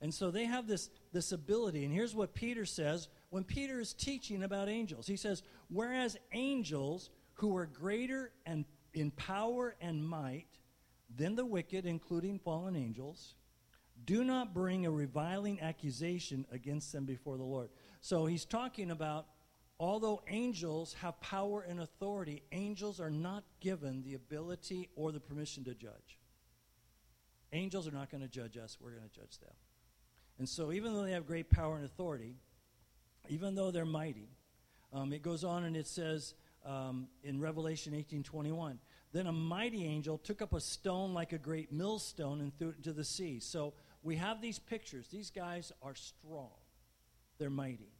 [0.00, 1.84] And so they have this, this ability.
[1.84, 5.06] And here's what Peter says when Peter is teaching about angels.
[5.06, 10.46] He says, Whereas angels who are greater and in power and might
[11.14, 13.34] than the wicked, including fallen angels,
[14.04, 17.70] do not bring a reviling accusation against them before the Lord.
[18.00, 19.26] So he's talking about
[19.78, 25.64] although angels have power and authority, angels are not given the ability or the permission
[25.64, 26.18] to judge.
[27.52, 29.52] Angels are not going to judge us, we're going to judge them.
[30.38, 32.36] And so, even though they have great power and authority,
[33.28, 34.28] even though they're mighty,
[34.92, 38.78] um, it goes on and it says um, in Revelation 18:21,
[39.12, 42.76] then a mighty angel took up a stone like a great millstone and threw it
[42.76, 43.40] into the sea.
[43.40, 43.72] So
[44.02, 45.08] we have these pictures.
[45.08, 46.50] These guys are strong,
[47.38, 47.92] they're mighty.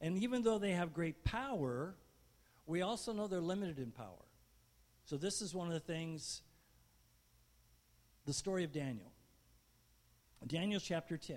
[0.00, 1.94] And even though they have great power,
[2.66, 4.24] we also know they're limited in power.
[5.04, 6.42] So, this is one of the things
[8.26, 9.12] the story of Daniel.
[10.46, 11.36] Daniel chapter 10.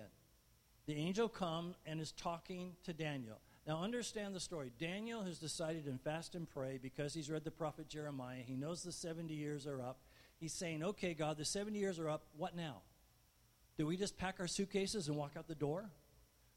[0.85, 3.39] The angel come and is talking to Daniel.
[3.67, 4.71] Now understand the story.
[4.79, 8.41] Daniel has decided to fast and pray because he's read the prophet Jeremiah.
[8.45, 9.99] He knows the 70 years are up.
[10.39, 12.25] He's saying, "Okay, God, the 70 years are up.
[12.35, 12.81] What now?
[13.77, 15.89] Do we just pack our suitcases and walk out the door?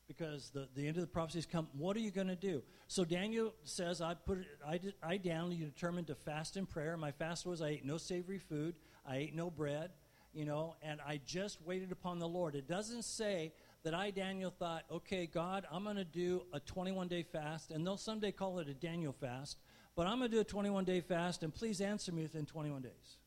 [0.09, 1.68] Because the, the end of the prophecy has come.
[1.72, 2.62] What are you going to do?
[2.87, 6.66] So Daniel says, I put it, I, did, I down you determined to fast in
[6.66, 6.96] prayer.
[6.96, 8.76] My fast was I ate no savory food.
[9.04, 9.90] I ate no bread
[10.37, 12.55] you know, and I just waited upon the Lord.
[12.55, 13.53] It doesn't say
[13.85, 17.87] that I, Daniel, thought, okay, God, I'm going to do a 21 day fast, and
[17.87, 19.57] they'll someday call it a Daniel fast,
[19.94, 22.83] but I'm going to do a 21 day fast, and please answer me within 21
[22.83, 23.18] days.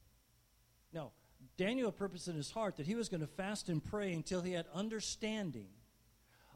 [0.94, 1.12] No.
[1.58, 4.54] Daniel purposed in his heart that he was going to fast and pray until he
[4.54, 5.70] had understanding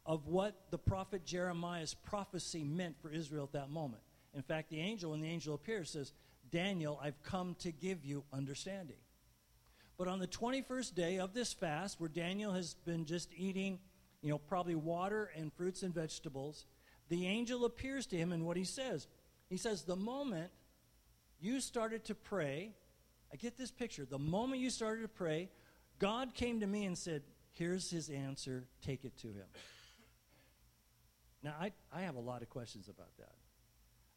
[0.06, 4.04] of what the prophet Jeremiah's prophecy meant for Israel at that moment.
[4.36, 6.14] In fact, the angel, when the angel appears, says,
[6.52, 8.98] Daniel, I've come to give you understanding.
[10.04, 13.80] But on the 21st day of this fast, where Daniel has been just eating,
[14.22, 16.66] you know, probably water and fruits and vegetables,
[17.08, 19.08] the angel appears to him and what he says.
[19.48, 20.52] He says, The moment
[21.40, 22.74] you started to pray,
[23.32, 24.04] I get this picture.
[24.04, 25.50] The moment you started to pray,
[26.00, 27.22] God came to me and said,
[27.54, 29.48] Here's his answer, take it to him.
[31.42, 33.36] Now, I, I have a lot of questions about that.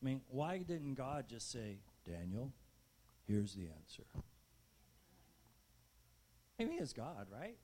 [0.02, 2.50] I mean, why didn't God just say, Daniel,
[3.28, 4.02] here's the answer?
[6.58, 7.56] I mean, he is God, right?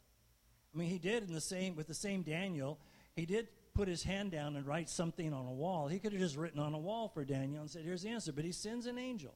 [0.74, 2.78] I mean, he did in the same with the same Daniel.
[3.14, 5.88] He did put his hand down and write something on a wall.
[5.88, 8.32] He could have just written on a wall for Daniel and said, "Here's the answer."
[8.32, 9.34] But he sends an angel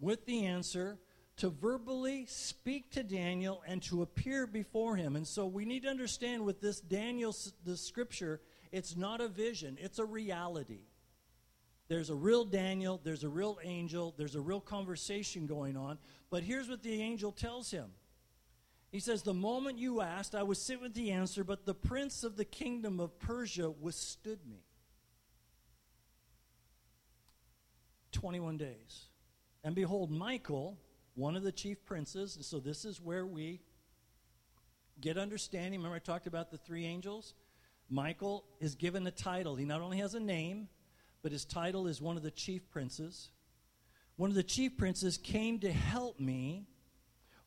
[0.00, 0.98] with the answer
[1.36, 5.16] to verbally speak to Daniel and to appear before him.
[5.16, 7.34] And so we need to understand with this Daniel,
[7.64, 8.40] the scripture,
[8.72, 10.86] it's not a vision; it's a reality.
[11.88, 15.98] There's a real Daniel, there's a real angel, there's a real conversation going on.
[16.30, 17.90] But here's what the angel tells him
[18.90, 22.24] he says, The moment you asked, I would sit with the answer, but the prince
[22.24, 24.64] of the kingdom of Persia withstood me.
[28.12, 29.06] 21 days.
[29.62, 30.78] And behold, Michael,
[31.14, 33.60] one of the chief princes, and so this is where we
[35.00, 35.80] get understanding.
[35.80, 37.34] Remember, I talked about the three angels?
[37.88, 39.56] Michael is given a title.
[39.56, 40.68] He not only has a name,
[41.22, 43.30] but his title is one of the chief princes.
[44.16, 46.66] One of the chief princes came to help me,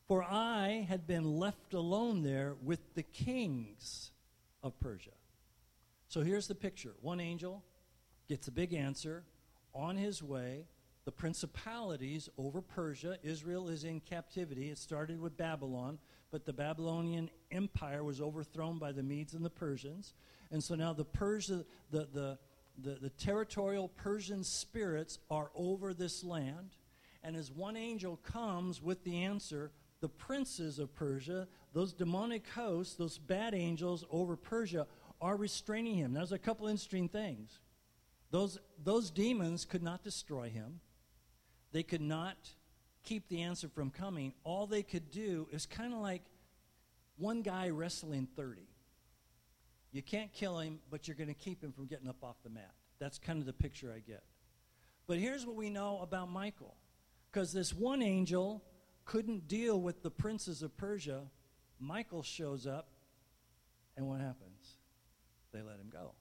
[0.06, 4.10] for I had been left alone there with the kings
[4.62, 5.10] of Persia.
[6.08, 7.62] So here's the picture one angel
[8.28, 9.24] gets a big answer
[9.74, 10.66] on his way.
[11.04, 14.70] The principalities over Persia, Israel is in captivity.
[14.70, 15.98] It started with Babylon,
[16.30, 20.14] but the Babylonian Empire was overthrown by the Medes and the Persians.
[20.50, 22.38] And so now the Persia, the, the,
[22.78, 26.70] the, the territorial Persian spirits are over this land.
[27.22, 29.72] And as one angel comes with the answer,
[30.04, 34.86] the princes of Persia, those demonic hosts, those bad angels over Persia,
[35.18, 36.12] are restraining him.
[36.12, 37.58] Now, there's a couple interesting things.
[38.30, 40.80] Those, those demons could not destroy him,
[41.72, 42.36] they could not
[43.02, 44.34] keep the answer from coming.
[44.44, 46.20] All they could do is kind of like
[47.16, 48.60] one guy wrestling 30.
[49.90, 52.50] You can't kill him, but you're going to keep him from getting up off the
[52.50, 52.74] mat.
[52.98, 54.22] That's kind of the picture I get.
[55.06, 56.74] But here's what we know about Michael.
[57.32, 58.62] Because this one angel
[59.04, 61.22] couldn't deal with the princes of Persia,
[61.78, 62.88] Michael shows up,
[63.96, 64.78] and what happens?
[65.52, 66.12] They let him go.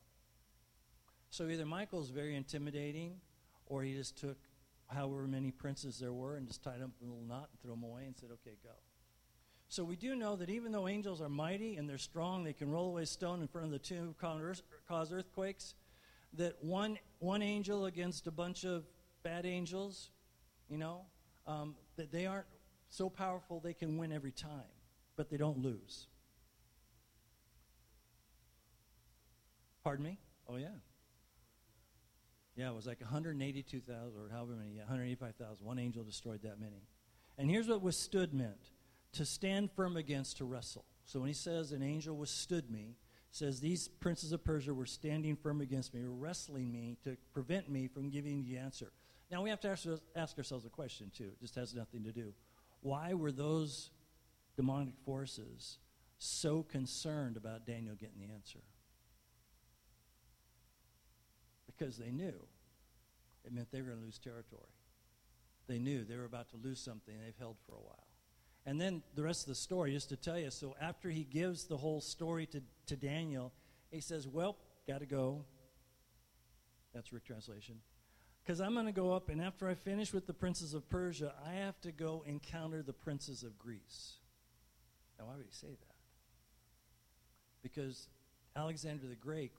[1.30, 3.15] So either Michael's very intimidating,
[3.65, 4.38] or he just took
[4.88, 7.60] however many princes there were and just tied them up in a little knot and
[7.62, 8.69] threw them away and said, okay, go.
[9.67, 12.69] So we do know that even though angels are mighty and they're strong, they can
[12.69, 15.74] roll away stone in front of the tomb, cause earthquakes,
[16.34, 18.84] that one, one angel against a bunch of
[19.24, 20.12] bad angels,
[20.69, 21.02] you know,
[21.48, 22.46] um, that they aren't
[22.93, 24.71] so powerful they can win every time,
[25.15, 26.08] but they don't lose.
[29.84, 30.19] Pardon me?
[30.47, 30.67] Oh, yeah.
[32.56, 35.65] Yeah, it was like 182,000 or however many, yeah, 185,000.
[35.65, 36.84] One angel destroyed that many.
[37.39, 38.69] And here's what withstood meant
[39.13, 40.86] to stand firm against, to wrestle.
[41.06, 42.95] So when he says an angel withstood me,
[43.32, 47.88] says these princes of Persia were standing firm against me, wrestling me to prevent me
[47.88, 48.91] from giving the answer.
[49.32, 51.32] Now we have to ask, ask ourselves a question too.
[51.34, 52.34] It just has nothing to do.
[52.84, 53.89] Why were those
[54.58, 55.78] demonic forces
[56.17, 58.60] so concerned about Daniel getting the answer?
[61.65, 62.46] Because they knew
[63.46, 64.62] it meant they were going to lose territory.
[65.67, 68.08] They knew they were about to lose something they've held for a while.
[68.65, 71.65] And then the rest of the story, just to tell you, so after he gives
[71.65, 73.54] the whole story to, to Daniel,
[73.91, 75.46] he says, Well, got to go.
[76.93, 77.76] That's Rick translation.
[78.43, 81.34] Because I'm going to go up, and after I finish with the princes of Persia,
[81.47, 84.15] I have to go encounter the princes of Greece.
[85.17, 85.95] Now, why would he say that?
[87.62, 88.10] Because
[88.56, 89.53] Alexander the Great,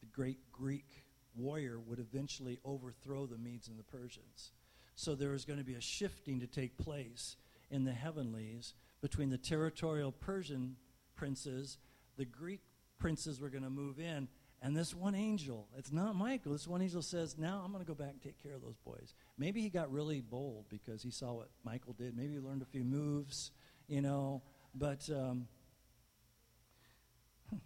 [0.00, 1.04] the great Greek
[1.34, 4.52] warrior, would eventually overthrow the Medes and the Persians.
[4.94, 7.36] So there was going to be a shifting to take place
[7.70, 10.76] in the heavenlies between the territorial Persian
[11.16, 11.78] princes,
[12.16, 12.60] the Greek
[12.98, 14.28] princes were going to move in,
[14.62, 17.88] and this one angel, it's not Michael, this one angel says, Now I'm going to
[17.88, 19.14] go back and take care of those boys.
[19.36, 22.16] Maybe he got really bold because he saw what Michael did.
[22.16, 23.50] Maybe he learned a few moves,
[23.88, 24.42] you know,
[24.74, 25.08] but.
[25.10, 25.48] Um,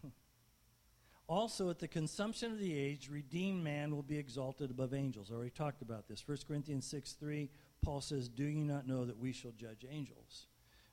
[1.29, 5.31] Also, at the consummation of the age, redeemed man will be exalted above angels.
[5.31, 6.23] I already talked about this.
[6.27, 7.51] 1 Corinthians 6 3,
[7.83, 10.47] Paul says, Do you not know that we shall judge angels?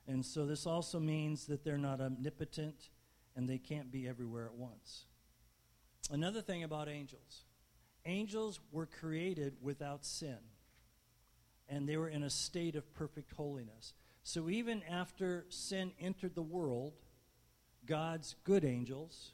[0.08, 2.90] And so this also means that they're not omnipotent
[3.36, 5.06] and they can't be everywhere at once.
[6.10, 7.44] Another thing about angels
[8.06, 10.38] angels were created without sin,
[11.68, 13.94] and they were in a state of perfect holiness.
[14.22, 16.92] So even after sin entered the world,
[17.86, 19.32] God's good angels,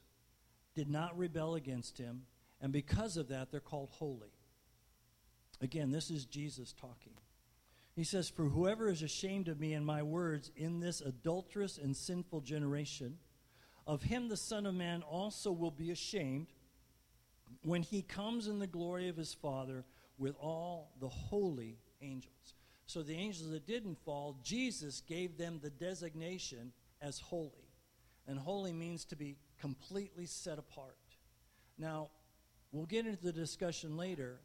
[0.75, 2.23] did not rebel against him,
[2.61, 4.33] and because of that, they're called holy.
[5.61, 7.15] Again, this is Jesus talking.
[7.95, 11.97] He says, For whoever is ashamed of me and my words in this adulterous and
[11.97, 13.19] sinful generation,
[13.87, 16.47] of him the Son of Man also will be ashamed
[17.63, 19.85] when he comes in the glory of his Father
[20.19, 22.55] with all the holy angels.
[22.87, 27.71] So the angels that didn't fall, Jesus gave them the designation as holy.
[28.27, 30.97] And holy means to be completely set apart.
[31.79, 32.11] Now,
[32.73, 34.41] we'll get into the discussion later,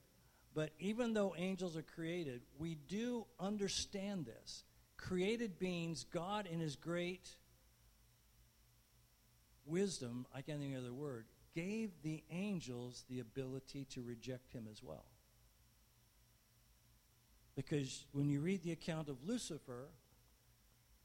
[0.53, 4.63] but even though angels are created, we do understand this.
[4.97, 7.35] Created beings, God in His great
[9.65, 11.25] wisdom, I can't think of the word,
[11.55, 15.05] gave the angels the ability to reject Him as well.
[17.55, 19.87] Because when you read the account of Lucifer,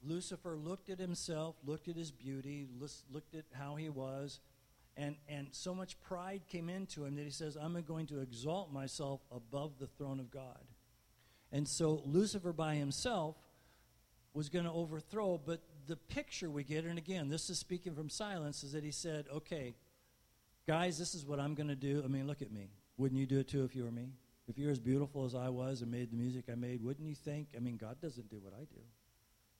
[0.03, 2.66] Lucifer looked at himself, looked at his beauty,
[3.12, 4.40] looked at how he was,
[4.96, 8.72] And, and so much pride came into him that he says, I'm going to exalt
[8.72, 10.64] myself above the throne of God.
[11.53, 13.36] And so Lucifer by himself
[14.34, 18.09] was going to overthrow, but the picture we get, and again, this is speaking from
[18.09, 19.74] silence, is that he said, Okay,
[20.66, 22.02] guys, this is what I'm going to do.
[22.04, 22.70] I mean, look at me.
[22.96, 24.11] Wouldn't you do it too if you were me?
[24.48, 27.14] If you're as beautiful as I was and made the music I made, wouldn't you
[27.14, 27.48] think?
[27.56, 28.80] I mean, God doesn't do what I do.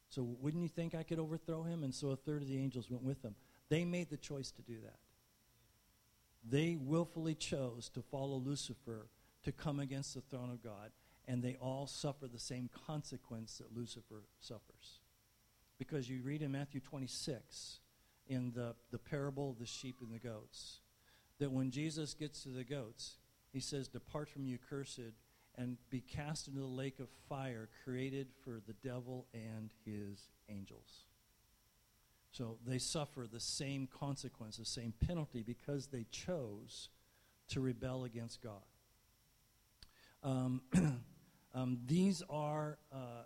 [0.09, 1.85] So wouldn't you think I could overthrow him?
[1.85, 3.37] And so a third of the angels went with them.
[3.69, 4.99] They made the choice to do that.
[6.43, 9.09] They willfully chose to follow Lucifer
[9.45, 10.91] to come against the throne of God,
[11.29, 15.01] and they all suffer the same consequence that Lucifer suffers.
[15.79, 17.79] Because you read in Matthew 26,
[18.27, 20.81] in the, the parable of the sheep and the goats,
[21.41, 23.17] that when Jesus gets to the goats,
[23.53, 25.01] he says, Depart from you, cursed,
[25.57, 31.05] and be cast into the lake of fire created for the devil and his angels.
[32.31, 36.91] So they suffer the same consequence, the same penalty, because they chose
[37.49, 38.63] to rebel against God.
[40.23, 40.63] Um,
[41.55, 43.25] um, these are uh,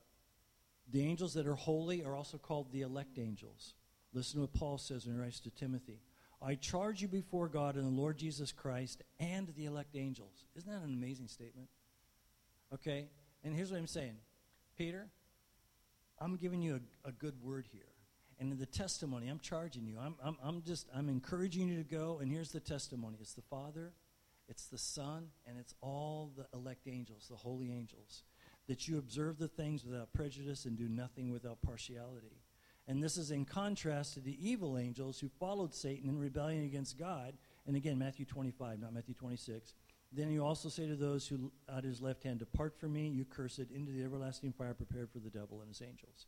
[0.90, 3.74] the angels that are holy, are also called the elect angels.
[4.14, 6.00] Listen to what Paul says when he writes to Timothy.
[6.44, 10.44] I charge you before God and the Lord Jesus Christ and the elect angels.
[10.54, 11.68] Isn't that an amazing statement?
[12.72, 13.06] Okay?
[13.42, 14.16] And here's what I'm saying
[14.76, 15.08] Peter,
[16.18, 17.82] I'm giving you a, a good word here.
[18.38, 19.96] And in the testimony, I'm charging you.
[19.98, 22.18] I'm, I'm, I'm just, I'm encouraging you to go.
[22.20, 23.92] And here's the testimony it's the Father,
[24.48, 28.24] it's the Son, and it's all the elect angels, the holy angels.
[28.66, 32.40] That you observe the things without prejudice and do nothing without partiality.
[32.86, 36.98] And this is in contrast to the evil angels who followed Satan in rebellion against
[36.98, 37.34] God.
[37.66, 39.72] And again, Matthew 25, not Matthew 26.
[40.12, 43.24] Then you also say to those who at his left hand, Depart from me, you
[43.24, 46.26] cursed, into the everlasting fire prepared for the devil and his angels.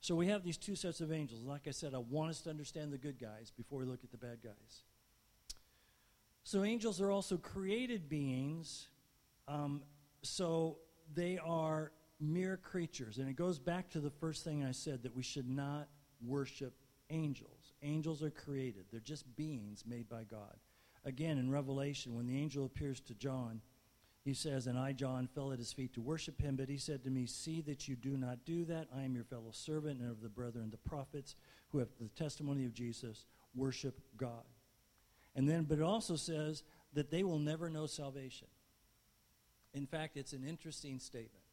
[0.00, 1.42] So we have these two sets of angels.
[1.42, 4.12] Like I said, I want us to understand the good guys before we look at
[4.12, 4.82] the bad guys.
[6.44, 8.86] So angels are also created beings.
[9.48, 9.82] Um,
[10.22, 10.78] so
[11.12, 11.90] they are
[12.20, 13.18] mere creatures.
[13.18, 15.88] And it goes back to the first thing I said that we should not
[16.24, 16.74] worship
[17.10, 17.74] angels.
[17.82, 20.56] Angels are created, they're just beings made by God.
[21.04, 23.60] Again, in Revelation, when the angel appears to John,
[24.24, 27.04] he says, And I, John, fell at his feet to worship him, but he said
[27.04, 28.88] to me, See that you do not do that.
[28.94, 31.36] I am your fellow servant and of the brethren, the prophets,
[31.70, 33.24] who have the testimony of Jesus.
[33.54, 34.42] Worship God.
[35.36, 36.64] And then, but it also says
[36.94, 38.48] that they will never know salvation.
[39.74, 41.44] In fact, it's an interesting statement.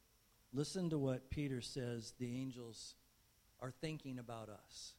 [0.51, 2.95] Listen to what Peter says the angels
[3.63, 4.93] are thinking about us.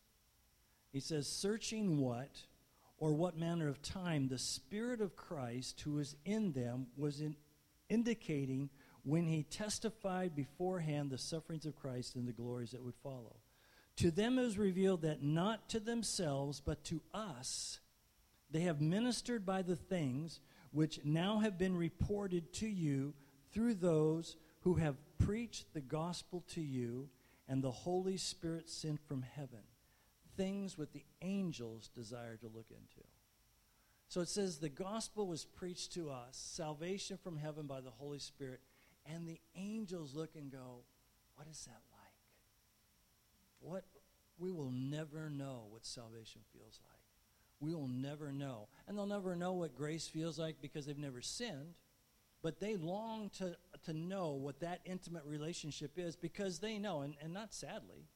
[0.91, 2.43] He says, Searching what
[2.97, 7.37] or what manner of time the Spirit of Christ who was in them was in
[7.91, 8.71] indicating
[9.03, 13.37] when he testified beforehand the sufferings of Christ and the glories that would follow.
[13.97, 17.81] To them was revealed that not to themselves, but to us,
[18.51, 20.41] they have ministered by the things
[20.73, 23.13] which now have been reported to you
[23.53, 27.09] through those who have preached the gospel to you
[27.49, 29.63] and the Holy Spirit sent from heaven.
[30.37, 33.07] Things what the angels desire to look into.
[34.09, 38.19] So it says the gospel was preached to us, salvation from heaven by the Holy
[38.19, 38.61] Spirit,
[39.07, 40.85] and the angels look and go,
[41.35, 42.15] What is that like?
[43.61, 43.85] What
[44.39, 47.01] we will never know what salvation feels like.
[47.61, 48.69] We will never know.
[48.87, 51.75] And they'll never know what grace feels like because they've never sinned.
[52.45, 57.17] But they long to, to know what that intimate relationship is because they know, and,
[57.21, 58.07] and not sadly,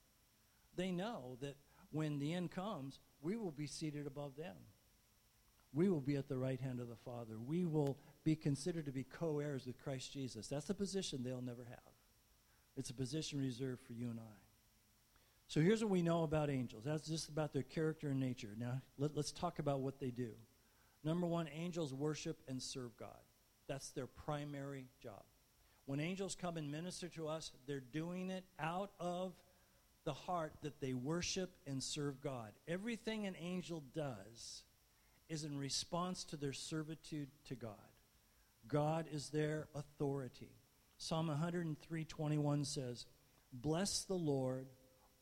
[0.76, 1.57] they know that
[1.91, 4.55] when the end comes, we will be seated above them
[5.72, 7.39] we will be at the right hand of the Father.
[7.39, 10.49] We will be considered to be co heirs with Christ Jesus.
[10.49, 11.79] That's a position they'll never have.
[12.76, 14.39] It's a position reserved for you and I.
[15.47, 16.85] So here's what we know about angels.
[16.85, 18.55] That's just about their character and nature.
[18.59, 20.31] Now, let, us talk about what they do.
[21.05, 23.16] Number one, angels worship and serve God.
[23.69, 25.23] That's their primary job.
[25.87, 29.33] When angels come and minister to us, they're doing it out of
[30.05, 32.53] the heart that they worship and serve God.
[32.66, 34.64] Everything an angel does
[35.29, 37.77] is in response to their servitude to God.
[38.66, 40.51] God is their authority.
[40.97, 43.07] Psalm 103:21 says,
[43.53, 44.69] "Bless the Lord,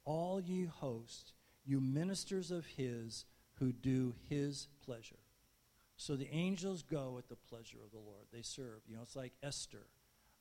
[0.05, 1.32] all ye hosts,
[1.64, 3.24] you ministers of his
[3.55, 5.18] who do his pleasure."
[5.97, 8.26] So the angels go at the pleasure of the Lord.
[8.32, 8.82] They serve.
[8.86, 9.86] You know, it's like Esther.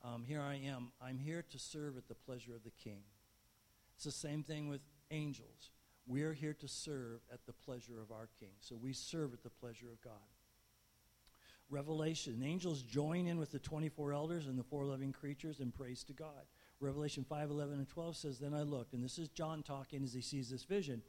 [0.04, 0.92] Um, here I am.
[1.00, 3.02] I'm here to serve at the pleasure of the king.
[3.94, 5.70] It's the same thing with angels.
[6.06, 8.52] We are here to serve at the pleasure of our King.
[8.60, 10.12] So we serve at the pleasure of God.
[11.68, 12.42] Revelation.
[12.44, 16.12] Angels join in with the 24 elders and the four living creatures in praise to
[16.12, 16.46] God.
[16.78, 20.12] Revelation 5 11 and 12 says, Then I looked, and this is John talking as
[20.12, 21.02] he sees this vision,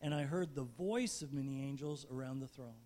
[0.00, 2.85] and I heard the voice of many angels around the throne,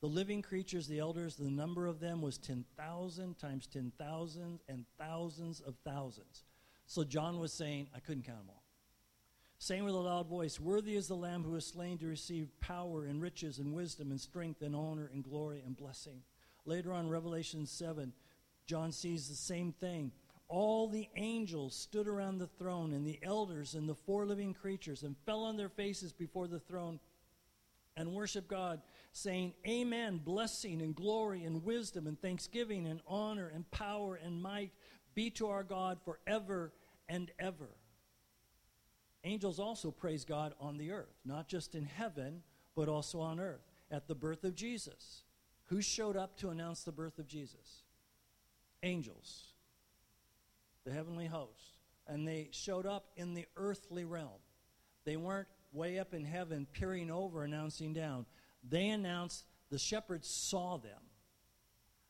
[0.00, 5.60] The living creatures, the elders, the number of them was 10,000 times 10,000 and thousands
[5.60, 6.44] of thousands.
[6.86, 8.64] So John was saying, I couldn't count them all.
[9.58, 13.04] Saying with a loud voice, Worthy is the Lamb who was slain to receive power
[13.04, 16.22] and riches and wisdom and strength and honor and glory and blessing.
[16.64, 18.14] Later on, Revelation 7,
[18.66, 20.12] John sees the same thing.
[20.48, 25.02] All the angels stood around the throne, and the elders and the four living creatures,
[25.02, 26.98] and fell on their faces before the throne
[27.96, 28.80] and worshiped God,
[29.12, 34.72] saying, Amen, blessing and glory and wisdom and thanksgiving and honor and power and might
[35.14, 36.72] be to our God forever
[37.08, 37.70] and ever.
[39.24, 42.42] Angels also praise God on the earth, not just in heaven,
[42.74, 43.60] but also on earth.
[43.90, 45.24] At the birth of Jesus,
[45.66, 47.82] who showed up to announce the birth of Jesus?
[48.82, 49.52] Angels,
[50.84, 51.74] the heavenly host.
[52.06, 54.40] And they showed up in the earthly realm.
[55.04, 58.26] They weren't way up in heaven peering over, announcing down.
[58.68, 61.00] They announced, the shepherds saw them.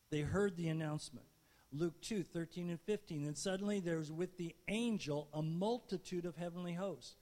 [0.09, 1.25] They heard the announcement.
[1.71, 3.25] Luke 2, 13 and 15.
[3.25, 7.15] And suddenly there was with the angel a multitude of heavenly hosts.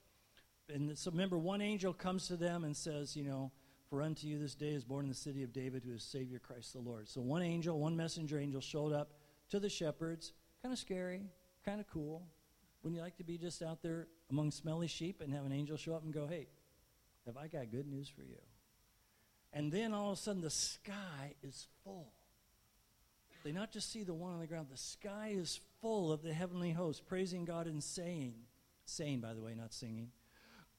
[0.74, 3.52] And so remember, one angel comes to them and says, you know,
[3.90, 6.40] for unto you this day is born in the city of David who is Savior
[6.40, 7.08] Christ the Lord.
[7.08, 9.14] So one angel, one messenger angel showed up
[9.50, 10.34] to the shepherds.
[10.62, 11.22] Kind of scary,
[11.66, 12.24] kind of cool.
[12.84, 15.76] Wouldn't you like to be just out there among smelly sheep and have an angel
[15.76, 16.48] show up and go, hey,
[17.26, 18.38] have I got good news for you?
[19.52, 22.14] And then all of a sudden the sky is full
[23.44, 26.34] they not just see the one on the ground, the sky is full of the
[26.34, 28.34] heavenly host, praising God and saying,
[28.86, 30.12] saying, by the way, not singing,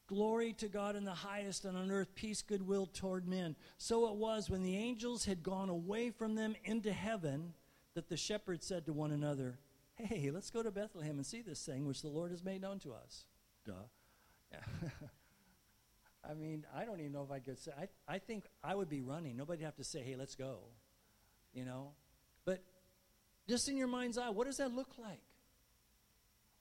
[0.06, 3.54] Glory to God in the highest, and on earth peace, goodwill toward men.
[3.78, 7.54] So it was when the angels had gone away from them into heaven
[7.94, 9.60] that the shepherds said to one another,
[9.94, 12.80] Hey, let's go to Bethlehem and see this thing which the Lord has made known
[12.80, 13.24] to us.
[13.64, 13.72] Duh.
[16.28, 17.72] I mean, I don't even know if I could say.
[17.78, 19.36] I, I think I would be running.
[19.36, 20.58] Nobody'd have to say, Hey, let's go.
[21.52, 21.92] You know?
[22.44, 22.62] But
[23.48, 25.22] just in your mind's eye, what does that look like?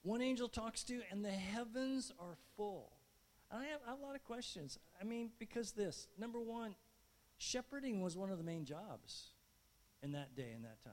[0.02, 2.92] One angel talks to you, and the heavens are full.
[3.50, 4.78] And I have, I have a lot of questions.
[5.00, 6.74] I mean, because this number one,
[7.36, 9.32] shepherding was one of the main jobs
[10.02, 10.92] in that day and that time.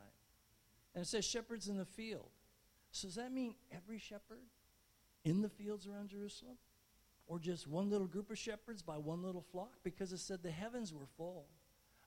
[0.94, 2.30] And it says shepherds in the field.
[2.92, 4.42] So does that mean every shepherd
[5.24, 6.58] in the fields around Jerusalem?
[7.28, 9.74] Or just one little group of shepherds by one little flock?
[9.84, 11.46] Because it said the heavens were full.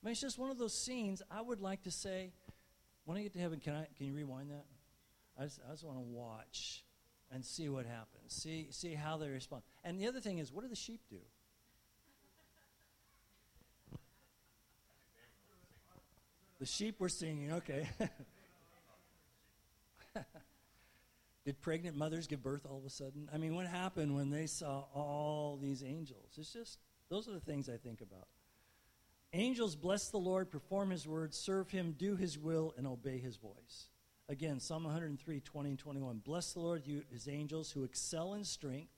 [0.03, 2.33] I mean, it's just one of those scenes I would like to say,
[3.05, 4.65] when I get to heaven, can I can you rewind that?
[5.39, 6.85] I just, I just want to watch
[7.31, 8.33] and see what happens.
[8.43, 9.63] See see how they respond.
[9.85, 11.19] And the other thing is, what do the sheep do?
[16.61, 17.53] The sheep were singing.
[17.53, 17.89] Okay.
[21.45, 23.29] Did pregnant mothers give birth all of a sudden?
[23.33, 26.35] I mean, what happened when they saw all these angels?
[26.37, 26.79] It's just
[27.09, 28.29] those are the things I think about.
[29.33, 33.37] Angels bless the Lord, perform his word, serve him, do his will, and obey his
[33.37, 33.89] voice.
[34.29, 36.19] Again, Psalm 103, 20 and 21.
[36.25, 38.93] Bless the Lord, you, his angels who excel in strength,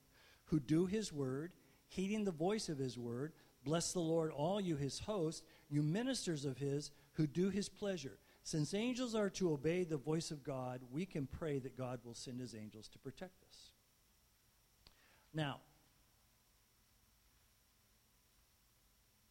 [0.47, 1.53] who do his word,
[1.89, 3.33] heeding the voice of his word.
[3.65, 8.19] Bless the Lord, all you his hosts, you ministers of his who do his pleasure.
[8.45, 12.15] Since angels are to obey the voice of God, we can pray that God will
[12.15, 13.71] send his angels to protect us.
[15.33, 15.61] Now,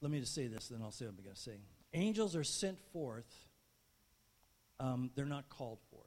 [0.02, 1.58] let me just say this, then I'll say what I'm going to say.
[1.94, 3.32] Angels are sent forth,
[4.80, 6.06] um, they're not called forth.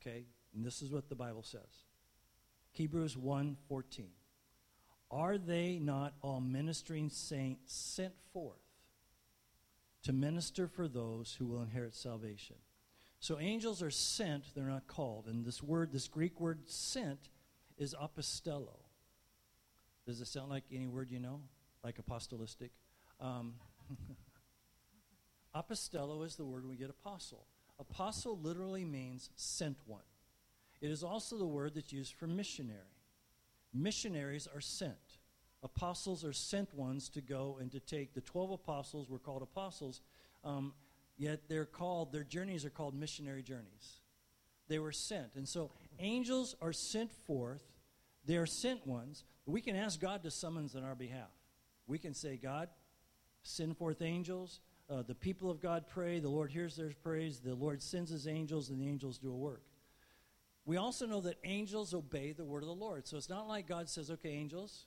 [0.00, 0.24] Okay?
[0.54, 1.84] And this is what the Bible says.
[2.72, 4.08] Hebrews 1:14.
[5.10, 8.69] Are they not all ministering saints sent forth
[10.02, 12.56] to minister for those who will inherit salvation?
[13.20, 15.26] So angels are sent, they're not called.
[15.26, 17.28] And this word, this Greek word sent,
[17.76, 18.78] is apostello.
[20.06, 21.40] Does it sound like any word you know?
[21.84, 22.70] Like apostolistic?
[23.20, 23.54] Um,
[25.54, 27.46] apostello is the word we get apostle.
[27.78, 30.02] Apostle literally means sent one.
[30.80, 32.80] It is also the word that's used for missionary.
[33.72, 35.09] Missionaries are sent.
[35.62, 38.14] Apostles are sent ones to go and to take.
[38.14, 40.00] The 12 apostles were called apostles,
[40.42, 40.72] um,
[41.18, 44.00] yet they're called, their journeys are called missionary journeys.
[44.68, 45.34] They were sent.
[45.34, 47.62] And so angels are sent forth.
[48.24, 49.24] They are sent ones.
[49.44, 51.30] We can ask God to summons on our behalf.
[51.86, 52.68] We can say, God,
[53.42, 54.60] send forth angels.
[54.88, 56.20] Uh, the people of God pray.
[56.20, 57.40] The Lord hears their praise.
[57.40, 59.62] The Lord sends his angels, and the angels do a work.
[60.64, 63.08] We also know that angels obey the word of the Lord.
[63.08, 64.86] So it's not like God says, okay, angels.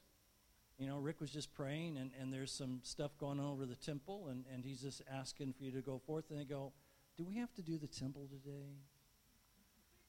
[0.77, 3.75] You know, Rick was just praying, and, and there's some stuff going on over the
[3.75, 6.25] temple, and, and he's just asking for you to go forth.
[6.29, 6.73] And they go,
[7.15, 8.77] do we have to do the temple today?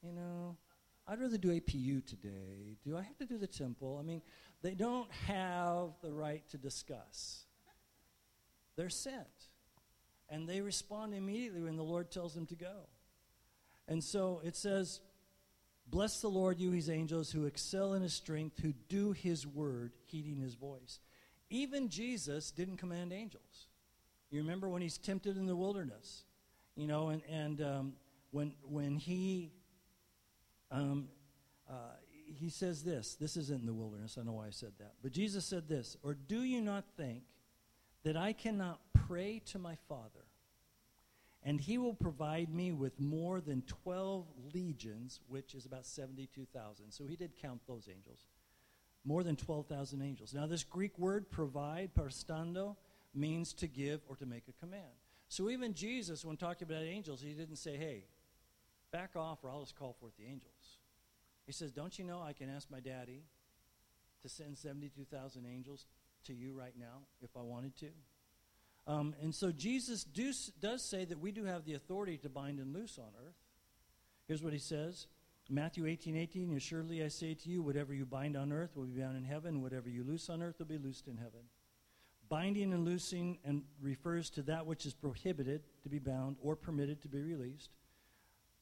[0.01, 0.57] You know,
[1.07, 2.77] I'd rather do APU today.
[2.83, 3.97] Do I have to do the temple?
[3.99, 4.21] I mean,
[4.63, 7.43] they don't have the right to discuss.
[8.75, 9.27] They're sent.
[10.29, 12.87] And they respond immediately when the Lord tells them to go.
[13.87, 15.01] And so it says,
[15.87, 19.93] Bless the Lord, you his angels, who excel in his strength, who do his word,
[20.05, 20.99] heeding his voice.
[21.49, 23.67] Even Jesus didn't command angels.
[24.31, 26.23] You remember when he's tempted in the wilderness,
[26.75, 27.93] you know, and, and um,
[28.31, 29.51] when, when he,
[30.71, 31.07] um,
[31.69, 31.93] uh,
[32.25, 35.11] he says this, this isn't in the wilderness, I know why I said that, but
[35.11, 37.23] Jesus said this, or do you not think
[38.03, 40.24] that I cannot pray to my Father,
[41.45, 46.91] and he will provide me with more than 12 legions, which is about 72,000.
[46.91, 48.25] So he did count those angels.
[49.05, 50.33] More than 12,000 angels.
[50.33, 52.75] Now, this Greek word, provide, parstando,
[53.13, 54.83] means to give or to make a command.
[55.29, 58.05] So even Jesus, when talking about angels, he didn't say, hey,
[58.91, 60.79] back off or I'll just call forth the angels.
[61.45, 63.21] He says, don't you know I can ask my daddy
[64.23, 65.85] to send 72,000 angels
[66.23, 67.89] to you right now if I wanted to?
[68.87, 72.59] Um, and so Jesus do, does say that we do have the authority to bind
[72.59, 73.35] and loose on earth.
[74.27, 75.07] Here's what he says
[75.49, 78.99] Matthew 18 18, Surely I say to you, whatever you bind on earth will be
[78.99, 81.41] bound in heaven, whatever you loose on earth will be loosed in heaven.
[82.27, 87.01] Binding and loosing and refers to that which is prohibited to be bound or permitted
[87.03, 87.69] to be released.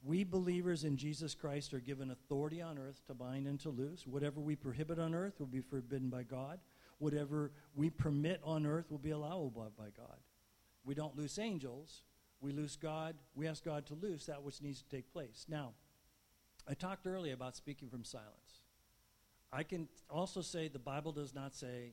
[0.04, 4.06] We believers in Jesus Christ are given authority on earth to bind and to loose.
[4.06, 6.60] Whatever we prohibit on earth will be forbidden by God.
[7.04, 10.20] Whatever we permit on earth will be allowable by God.
[10.86, 12.04] We don't loose angels.
[12.40, 13.16] We loose God.
[13.36, 15.46] We ask God to loose that which needs to take place.
[15.50, 15.74] Now,
[16.66, 18.62] I talked earlier about speaking from silence.
[19.52, 21.92] I can also say the Bible does not say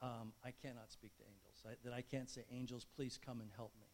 [0.00, 3.50] um, I cannot speak to angels, I, that I can't say, angels, please come and
[3.54, 3.88] help me.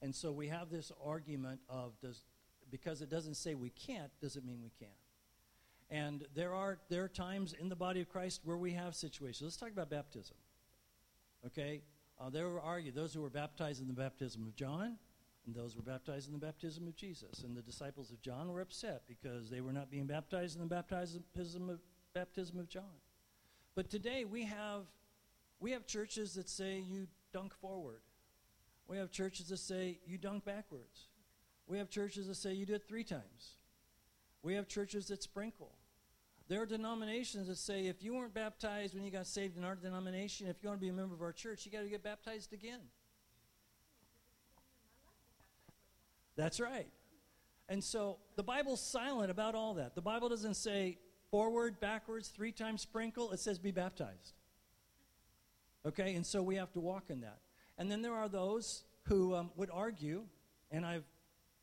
[0.00, 2.22] And so we have this argument of does,
[2.70, 4.92] because it doesn't say we can't, does it mean we can't?
[5.90, 9.42] And there are, there are times in the body of Christ where we have situations.
[9.42, 10.36] Let's talk about baptism.
[11.46, 11.82] Okay?
[12.20, 14.96] Uh, there were argued those who were baptized in the baptism of John
[15.46, 17.44] and those who were baptized in the baptism of Jesus.
[17.44, 20.68] And the disciples of John were upset because they were not being baptized in the
[20.68, 21.78] baptism of,
[22.14, 22.84] baptism of John.
[23.74, 24.86] But today we have
[25.58, 28.00] we have churches that say you dunk forward.
[28.88, 31.08] We have churches that say you dunk backwards.
[31.66, 33.56] We have churches that say you do it three times.
[34.42, 35.72] We have churches that sprinkle.
[36.48, 39.74] There are denominations that say if you weren't baptized when you got saved in our
[39.74, 42.04] denomination, if you want to be a member of our church, you got to get
[42.04, 42.80] baptized again.
[46.36, 46.86] That's right.
[47.68, 49.94] And so the Bible's silent about all that.
[49.94, 50.98] The Bible doesn't say
[51.30, 53.32] forward, backwards, three times sprinkle.
[53.32, 54.34] It says be baptized.
[55.84, 57.38] Okay, and so we have to walk in that.
[57.78, 60.24] And then there are those who um, would argue,
[60.70, 61.04] and I've,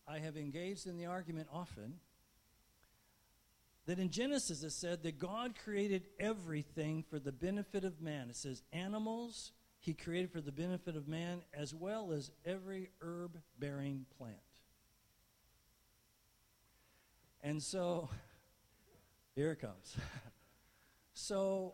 [0.08, 1.96] I have engaged in the argument often,
[3.86, 8.30] that in Genesis it said that God created everything for the benefit of man.
[8.30, 13.38] It says animals he created for the benefit of man as well as every herb
[13.60, 14.38] bearing plant.
[17.42, 18.10] And so,
[19.36, 19.98] here it comes.
[21.14, 21.74] so,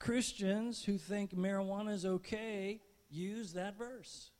[0.00, 4.30] Christians who think marijuana is okay use that verse.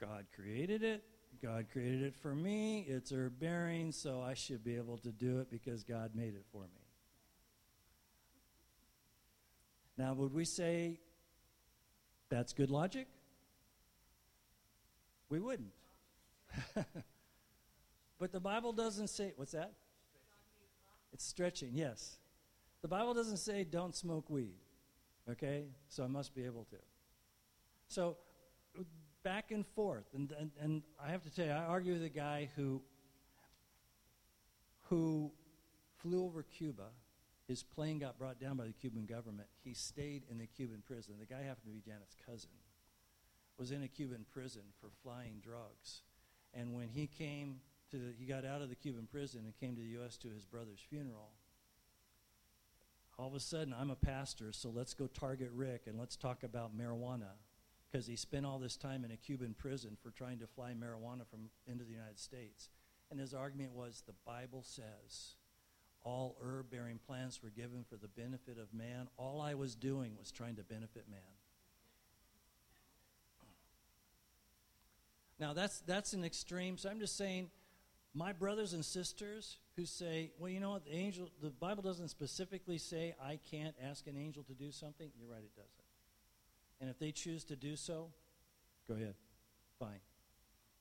[0.00, 1.04] God created it.
[1.44, 2.86] God created it for me.
[2.88, 6.46] It's herb bearing, so I should be able to do it because God made it
[6.50, 6.86] for me.
[9.98, 11.00] Now, would we say
[12.30, 13.08] that's good logic?
[15.28, 15.74] We wouldn't.
[18.18, 19.74] but the Bible doesn't say, what's that?
[21.12, 22.16] It's stretching, yes.
[22.80, 24.56] The Bible doesn't say don't smoke weed,
[25.30, 25.66] okay?
[25.88, 26.78] So I must be able to.
[27.88, 28.16] So
[29.24, 30.04] back and forth.
[30.14, 32.82] And, and, and I have to tell you, I argue with a guy who,
[34.82, 35.32] who
[35.96, 36.88] flew over Cuba.
[37.48, 39.48] His plane got brought down by the Cuban government.
[39.64, 41.14] He stayed in the Cuban prison.
[41.18, 42.50] The guy happened to be Janet's cousin.
[43.58, 46.02] Was in a Cuban prison for flying drugs.
[46.52, 47.60] And when he came
[47.90, 50.16] to the, he got out of the Cuban prison and came to the U.S.
[50.18, 51.30] to his brother's funeral,
[53.18, 56.42] all of a sudden I'm a pastor, so let's go target Rick and let's talk
[56.42, 57.30] about marijuana.
[57.94, 61.24] Because he spent all this time in a Cuban prison for trying to fly marijuana
[61.30, 62.68] from into the United States.
[63.08, 65.36] And his argument was the Bible says
[66.02, 69.06] all herb bearing plants were given for the benefit of man.
[69.16, 71.20] All I was doing was trying to benefit man.
[75.38, 76.76] Now that's that's an extreme.
[76.76, 77.48] So I'm just saying
[78.12, 82.08] my brothers and sisters who say, well, you know what, the angel, the Bible doesn't
[82.08, 85.12] specifically say I can't ask an angel to do something.
[85.16, 85.83] You're right, it doesn't.
[86.84, 88.10] And if they choose to do so,
[88.86, 89.14] go ahead.
[89.78, 90.00] Fine.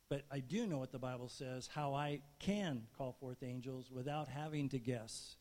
[0.09, 4.27] But I do know what the Bible says, how I can call forth angels without
[4.27, 5.37] having to guess.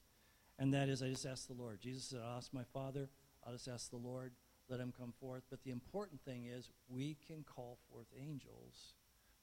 [0.61, 1.81] And that is, I just ask the Lord.
[1.81, 3.09] Jesus said, I'll ask my Father,
[3.45, 4.35] I'll just ask the Lord.
[4.69, 5.43] let him come forth.
[5.51, 8.95] But the important thing is we can call forth angels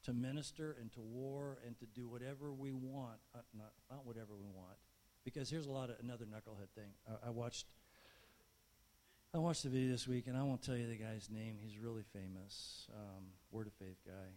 [0.05, 3.19] to minister and to war and to do whatever we want.
[3.35, 4.77] Uh, not, not whatever we want.
[5.25, 6.91] Because here's a lot of another knucklehead thing.
[7.05, 7.65] I, I watched
[9.31, 11.57] I watched the video this week, and I won't tell you the guy's name.
[11.61, 14.33] He's really famous, um, Word of Faith guy.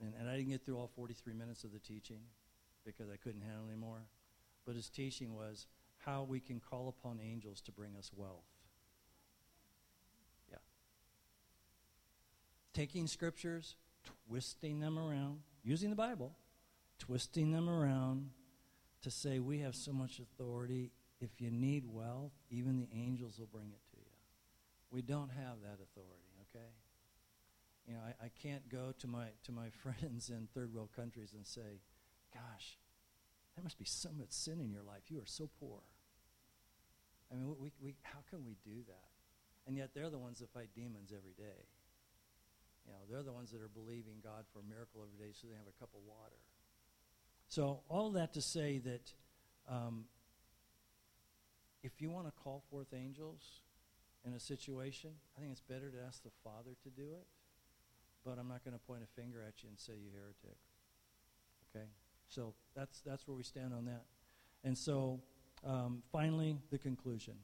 [0.00, 2.18] And, and I didn't get through all 43 minutes of the teaching
[2.84, 4.06] because I couldn't handle anymore.
[4.66, 5.68] But his teaching was
[5.98, 8.42] how we can call upon angels to bring us wealth.
[10.50, 10.58] Yeah.
[12.74, 13.76] Taking scriptures,
[14.26, 16.32] twisting them around, using the Bible,
[16.98, 18.30] twisting them around
[19.02, 20.90] to say we have so much authority.
[21.20, 24.12] If you need wealth, even the angels will bring it to you.
[24.90, 26.68] We don't have that authority, okay?
[27.86, 31.32] You know, I, I can't go to my to my friends in third world countries
[31.34, 31.80] and say,
[32.32, 32.78] "Gosh,
[33.56, 35.02] there must be so much sin in your life.
[35.08, 35.80] You are so poor."
[37.30, 39.08] I mean, we, we, how can we do that?
[39.66, 41.68] And yet they're the ones that fight demons every day.
[42.86, 45.46] You know, they're the ones that are believing God for a miracle every day so
[45.46, 46.40] they have a cup of water.
[47.48, 49.12] So all that to say that
[49.68, 50.04] um,
[51.88, 53.62] if you want to call forth angels
[54.26, 57.26] in a situation, I think it's better to ask the Father to do it.
[58.26, 60.58] But I'm not going to point a finger at you and say you heretic.
[61.70, 61.86] Okay?
[62.28, 64.04] So that's that's where we stand on that.
[64.64, 65.20] And so
[65.64, 67.34] um, finally, the conclusion.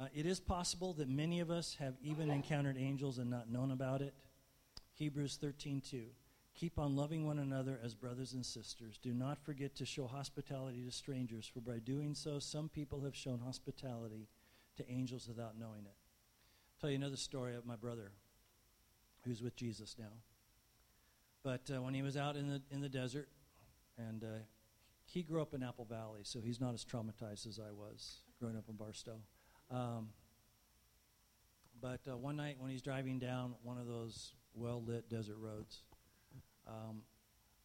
[0.00, 3.70] Uh, it is possible that many of us have even encountered angels and not known
[3.70, 4.14] about it.
[4.94, 6.06] Hebrews 13:2.
[6.54, 8.98] Keep on loving one another as brothers and sisters.
[8.98, 13.16] Do not forget to show hospitality to strangers, for by doing so, some people have
[13.16, 14.28] shown hospitality
[14.76, 15.96] to angels without knowing it.
[15.96, 18.12] I'll tell you another story of my brother,
[19.24, 20.12] who's with Jesus now.
[21.42, 23.28] But uh, when he was out in the in the desert,
[23.96, 24.38] and uh,
[25.06, 28.56] he grew up in Apple Valley, so he's not as traumatized as I was growing
[28.56, 29.16] up in Barstow.
[29.70, 30.10] Um,
[31.80, 35.82] but uh, one night when he's driving down one of those well lit desert roads,
[36.70, 37.02] um,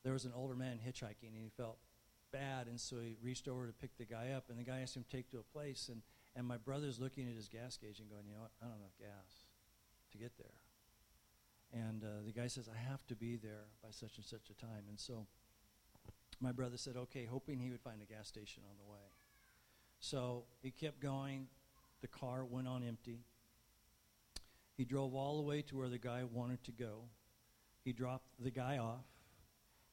[0.03, 1.77] there was an older man hitchhiking, and he felt
[2.31, 4.95] bad, and so he reached over to pick the guy up, and the guy asked
[4.95, 6.01] him to take to a place, and,
[6.35, 8.81] and my brother's looking at his gas gauge and going, you know what, I don't
[8.81, 9.45] have gas
[10.11, 10.55] to get there.
[11.73, 14.53] And uh, the guy says, I have to be there by such and such a
[14.53, 14.85] time.
[14.89, 15.25] And so
[16.39, 19.07] my brother said, okay, hoping he would find a gas station on the way.
[19.99, 21.47] So he kept going.
[22.01, 23.19] The car went on empty.
[24.77, 27.03] He drove all the way to where the guy wanted to go.
[27.85, 29.05] He dropped the guy off.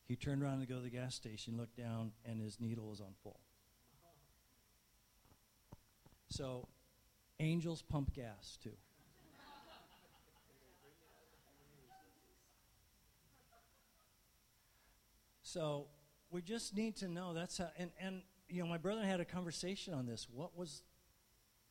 [0.09, 3.01] He turned around to go to the gas station, looked down, and his needle was
[3.01, 3.39] on full.
[6.29, 6.69] So
[7.39, 8.73] angels pump gas too.
[15.43, 15.89] So
[16.31, 19.25] we just need to know that's how and, and you know my brother had a
[19.27, 20.83] conversation on this what was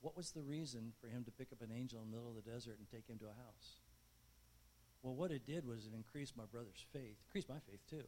[0.01, 2.35] what was the reason for him to pick up an angel in the middle of
[2.35, 3.80] the desert and take him to a house
[5.01, 8.03] well what it did was it increased my brother's faith increased my faith too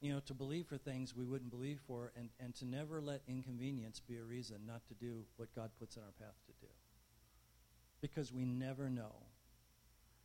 [0.00, 3.22] you know to believe for things we wouldn't believe for and, and to never let
[3.28, 6.72] inconvenience be a reason not to do what god puts in our path to do
[8.00, 9.14] because we never know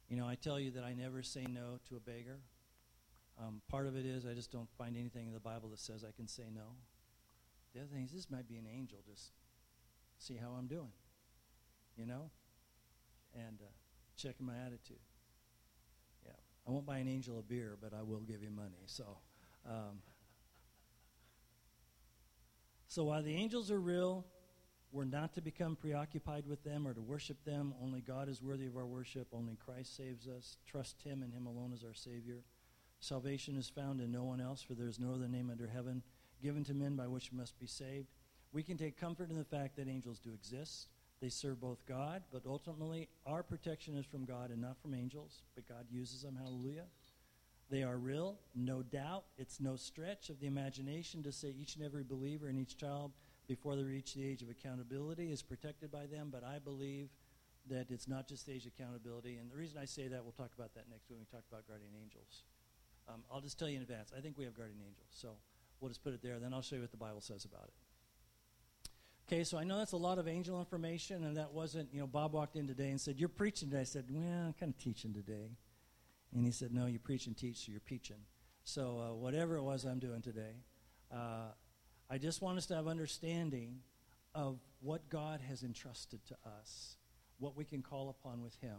[0.09, 2.39] you know i tell you that i never say no to a beggar
[3.39, 6.03] um, part of it is I just don't find anything in the Bible that says
[6.03, 6.73] I can say no.
[7.73, 8.99] The other thing is this might be an angel.
[9.07, 9.31] Just
[10.17, 10.91] see how I'm doing,
[11.95, 12.31] you know,
[13.35, 13.69] and uh,
[14.15, 14.97] checking my attitude.
[16.67, 18.83] I won't buy an angel a beer, but I will give you money.
[18.87, 19.05] So,
[19.65, 20.01] um,
[22.87, 24.25] so while the angels are real,
[24.91, 27.73] we're not to become preoccupied with them or to worship them.
[27.81, 29.27] Only God is worthy of our worship.
[29.33, 30.57] Only Christ saves us.
[30.65, 32.43] Trust Him and Him alone as our Savior.
[32.99, 36.01] Salvation is found in no one else, for there is no other name under heaven
[36.41, 38.07] given to men by which we must be saved.
[38.51, 40.87] We can take comfort in the fact that angels do exist.
[41.21, 45.41] They serve both God, but ultimately our protection is from God and not from angels,
[45.55, 46.37] but God uses them.
[46.39, 46.85] Hallelujah.
[47.69, 49.23] They are real, no doubt.
[49.37, 53.11] It's no stretch of the imagination to say each and every believer and each child
[53.47, 57.09] before they reach the age of accountability is protected by them, but I believe
[57.69, 59.37] that it's not just the age of accountability.
[59.37, 61.67] And the reason I say that, we'll talk about that next when we talk about
[61.67, 62.43] guardian angels.
[63.09, 64.11] Um, I'll just tell you in advance.
[64.15, 65.07] I think we have guardian angels.
[65.11, 65.29] So
[65.79, 66.39] we'll just put it there.
[66.39, 67.73] Then I'll show you what the Bible says about it.
[69.29, 72.07] Okay, so I know that's a lot of angel information, and that wasn't, you know,
[72.07, 73.81] Bob walked in today and said, You're preaching today.
[73.81, 75.57] I said, Well, I'm kind of teaching today.
[76.33, 78.21] And he said, No, you preach and teach, so you're preaching.
[78.63, 80.63] So uh, whatever it was I'm doing today,
[81.13, 81.51] uh,
[82.09, 83.79] I just want us to have understanding
[84.33, 86.95] of what God has entrusted to us,
[87.37, 88.77] what we can call upon with Him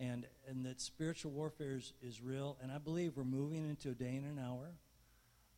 [0.00, 2.58] and and that spiritual warfare is, is real.
[2.60, 4.72] And I believe we're moving into a day and an hour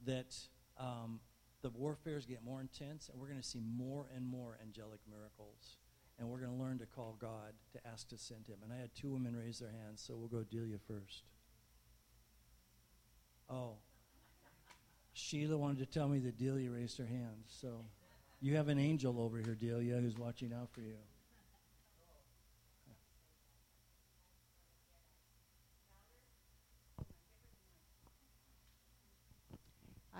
[0.04, 0.36] that
[0.78, 1.20] um,
[1.62, 5.78] the warfares get more intense, and we're going to see more and more angelic miracles.
[6.18, 8.56] and we're going to learn to call God to ask to send him.
[8.62, 11.24] And I had two women raise their hands, so we'll go Delia first.
[13.48, 13.76] Oh.
[15.14, 17.44] Sheila wanted to tell me that Delia raised her hand.
[17.46, 17.84] So
[18.40, 20.96] you have an angel over here, Delia, who's watching out for you.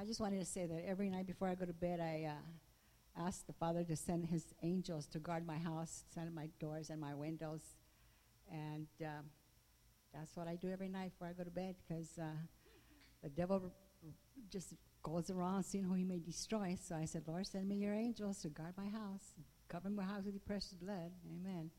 [0.02, 3.24] I just wanted to say that every night before I go to bed, I uh,
[3.24, 7.00] ask the Father to send His angels to guard my house, send my doors and
[7.00, 7.60] my windows,
[8.50, 9.26] and um,
[10.12, 12.24] that's what I do every night before I go to bed because uh,
[13.22, 13.72] the devil
[14.50, 14.74] just
[15.04, 16.76] goes around seeing who he may destroy.
[16.82, 19.34] So I said, Lord, send me your angels to guard my house,
[19.68, 21.12] cover my house with your precious blood.
[21.30, 21.70] Amen.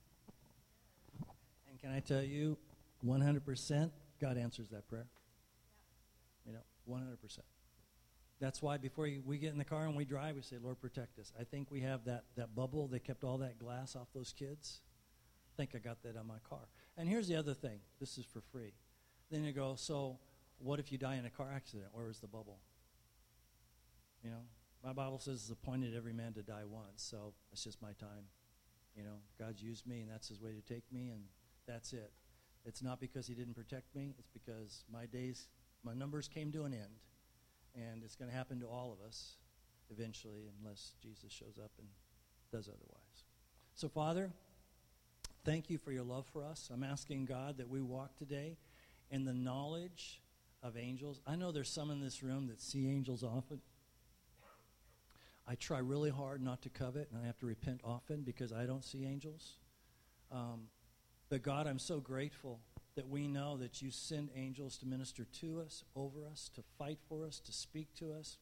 [1.70, 2.58] And can I tell you,
[3.06, 5.08] 100%, God answers that prayer.
[6.46, 7.40] You know, 100%.
[8.44, 11.18] That's why before we get in the car and we drive, we say, Lord, protect
[11.18, 11.32] us.
[11.40, 12.90] I think we have that, that bubble.
[12.90, 14.82] They kept all that glass off those kids.
[15.48, 16.68] I think I got that on my car.
[16.98, 18.74] And here's the other thing this is for free.
[19.32, 20.18] Then you go, so
[20.58, 21.88] what if you die in a car accident?
[21.94, 22.58] Where is the bubble?
[24.26, 24.42] You know,
[24.84, 28.26] my Bible says it's appointed every man to die once, so it's just my time.
[28.94, 31.22] You know, God's used me, and that's His way to take me, and
[31.66, 32.12] that's it.
[32.66, 35.48] It's not because He didn't protect me, it's because my days,
[35.82, 37.00] my numbers came to an end.
[37.76, 39.38] And it's going to happen to all of us
[39.92, 41.88] eventually, unless Jesus shows up and
[42.52, 43.26] does otherwise.
[43.76, 44.32] So, Father,
[45.44, 46.70] thank you for your love for us.
[46.72, 48.58] I'm asking God that we walk today
[49.10, 50.22] in the knowledge
[50.62, 51.20] of angels.
[51.28, 53.62] I know there's some in this room that see angels often.
[55.48, 58.66] I try really hard not to covet, and I have to repent often because I
[58.66, 59.58] don't see angels.
[60.32, 60.68] Um,
[61.30, 62.60] but God, I'm so grateful
[62.96, 67.00] that we know that you send angels to minister to us, over us, to fight
[67.10, 68.38] for us, to speak to us,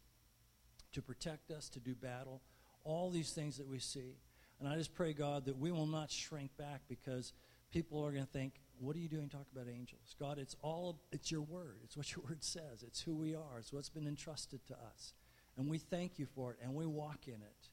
[0.92, 2.42] to protect us, to do battle,
[2.84, 4.18] all these things that we see.
[4.60, 7.34] And I just pray, God, that we will not shrink back because
[7.72, 10.16] people are going to think, what are you doing talking about angels?
[10.20, 11.78] God, it's all, it's your word.
[11.84, 12.84] It's what your word says.
[12.86, 13.60] It's who we are.
[13.60, 15.14] It's what's been entrusted to us.
[15.58, 17.70] And we thank you for it, and we walk in it.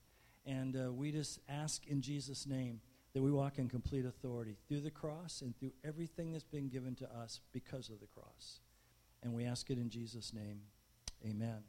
[0.47, 2.81] And uh, we just ask in Jesus' name
[3.15, 6.95] that we walk in complete authority through the cross and through everything that's been given
[6.97, 8.61] to us because of the cross.
[9.23, 10.61] And we ask it in Jesus' name.
[11.25, 11.69] Amen.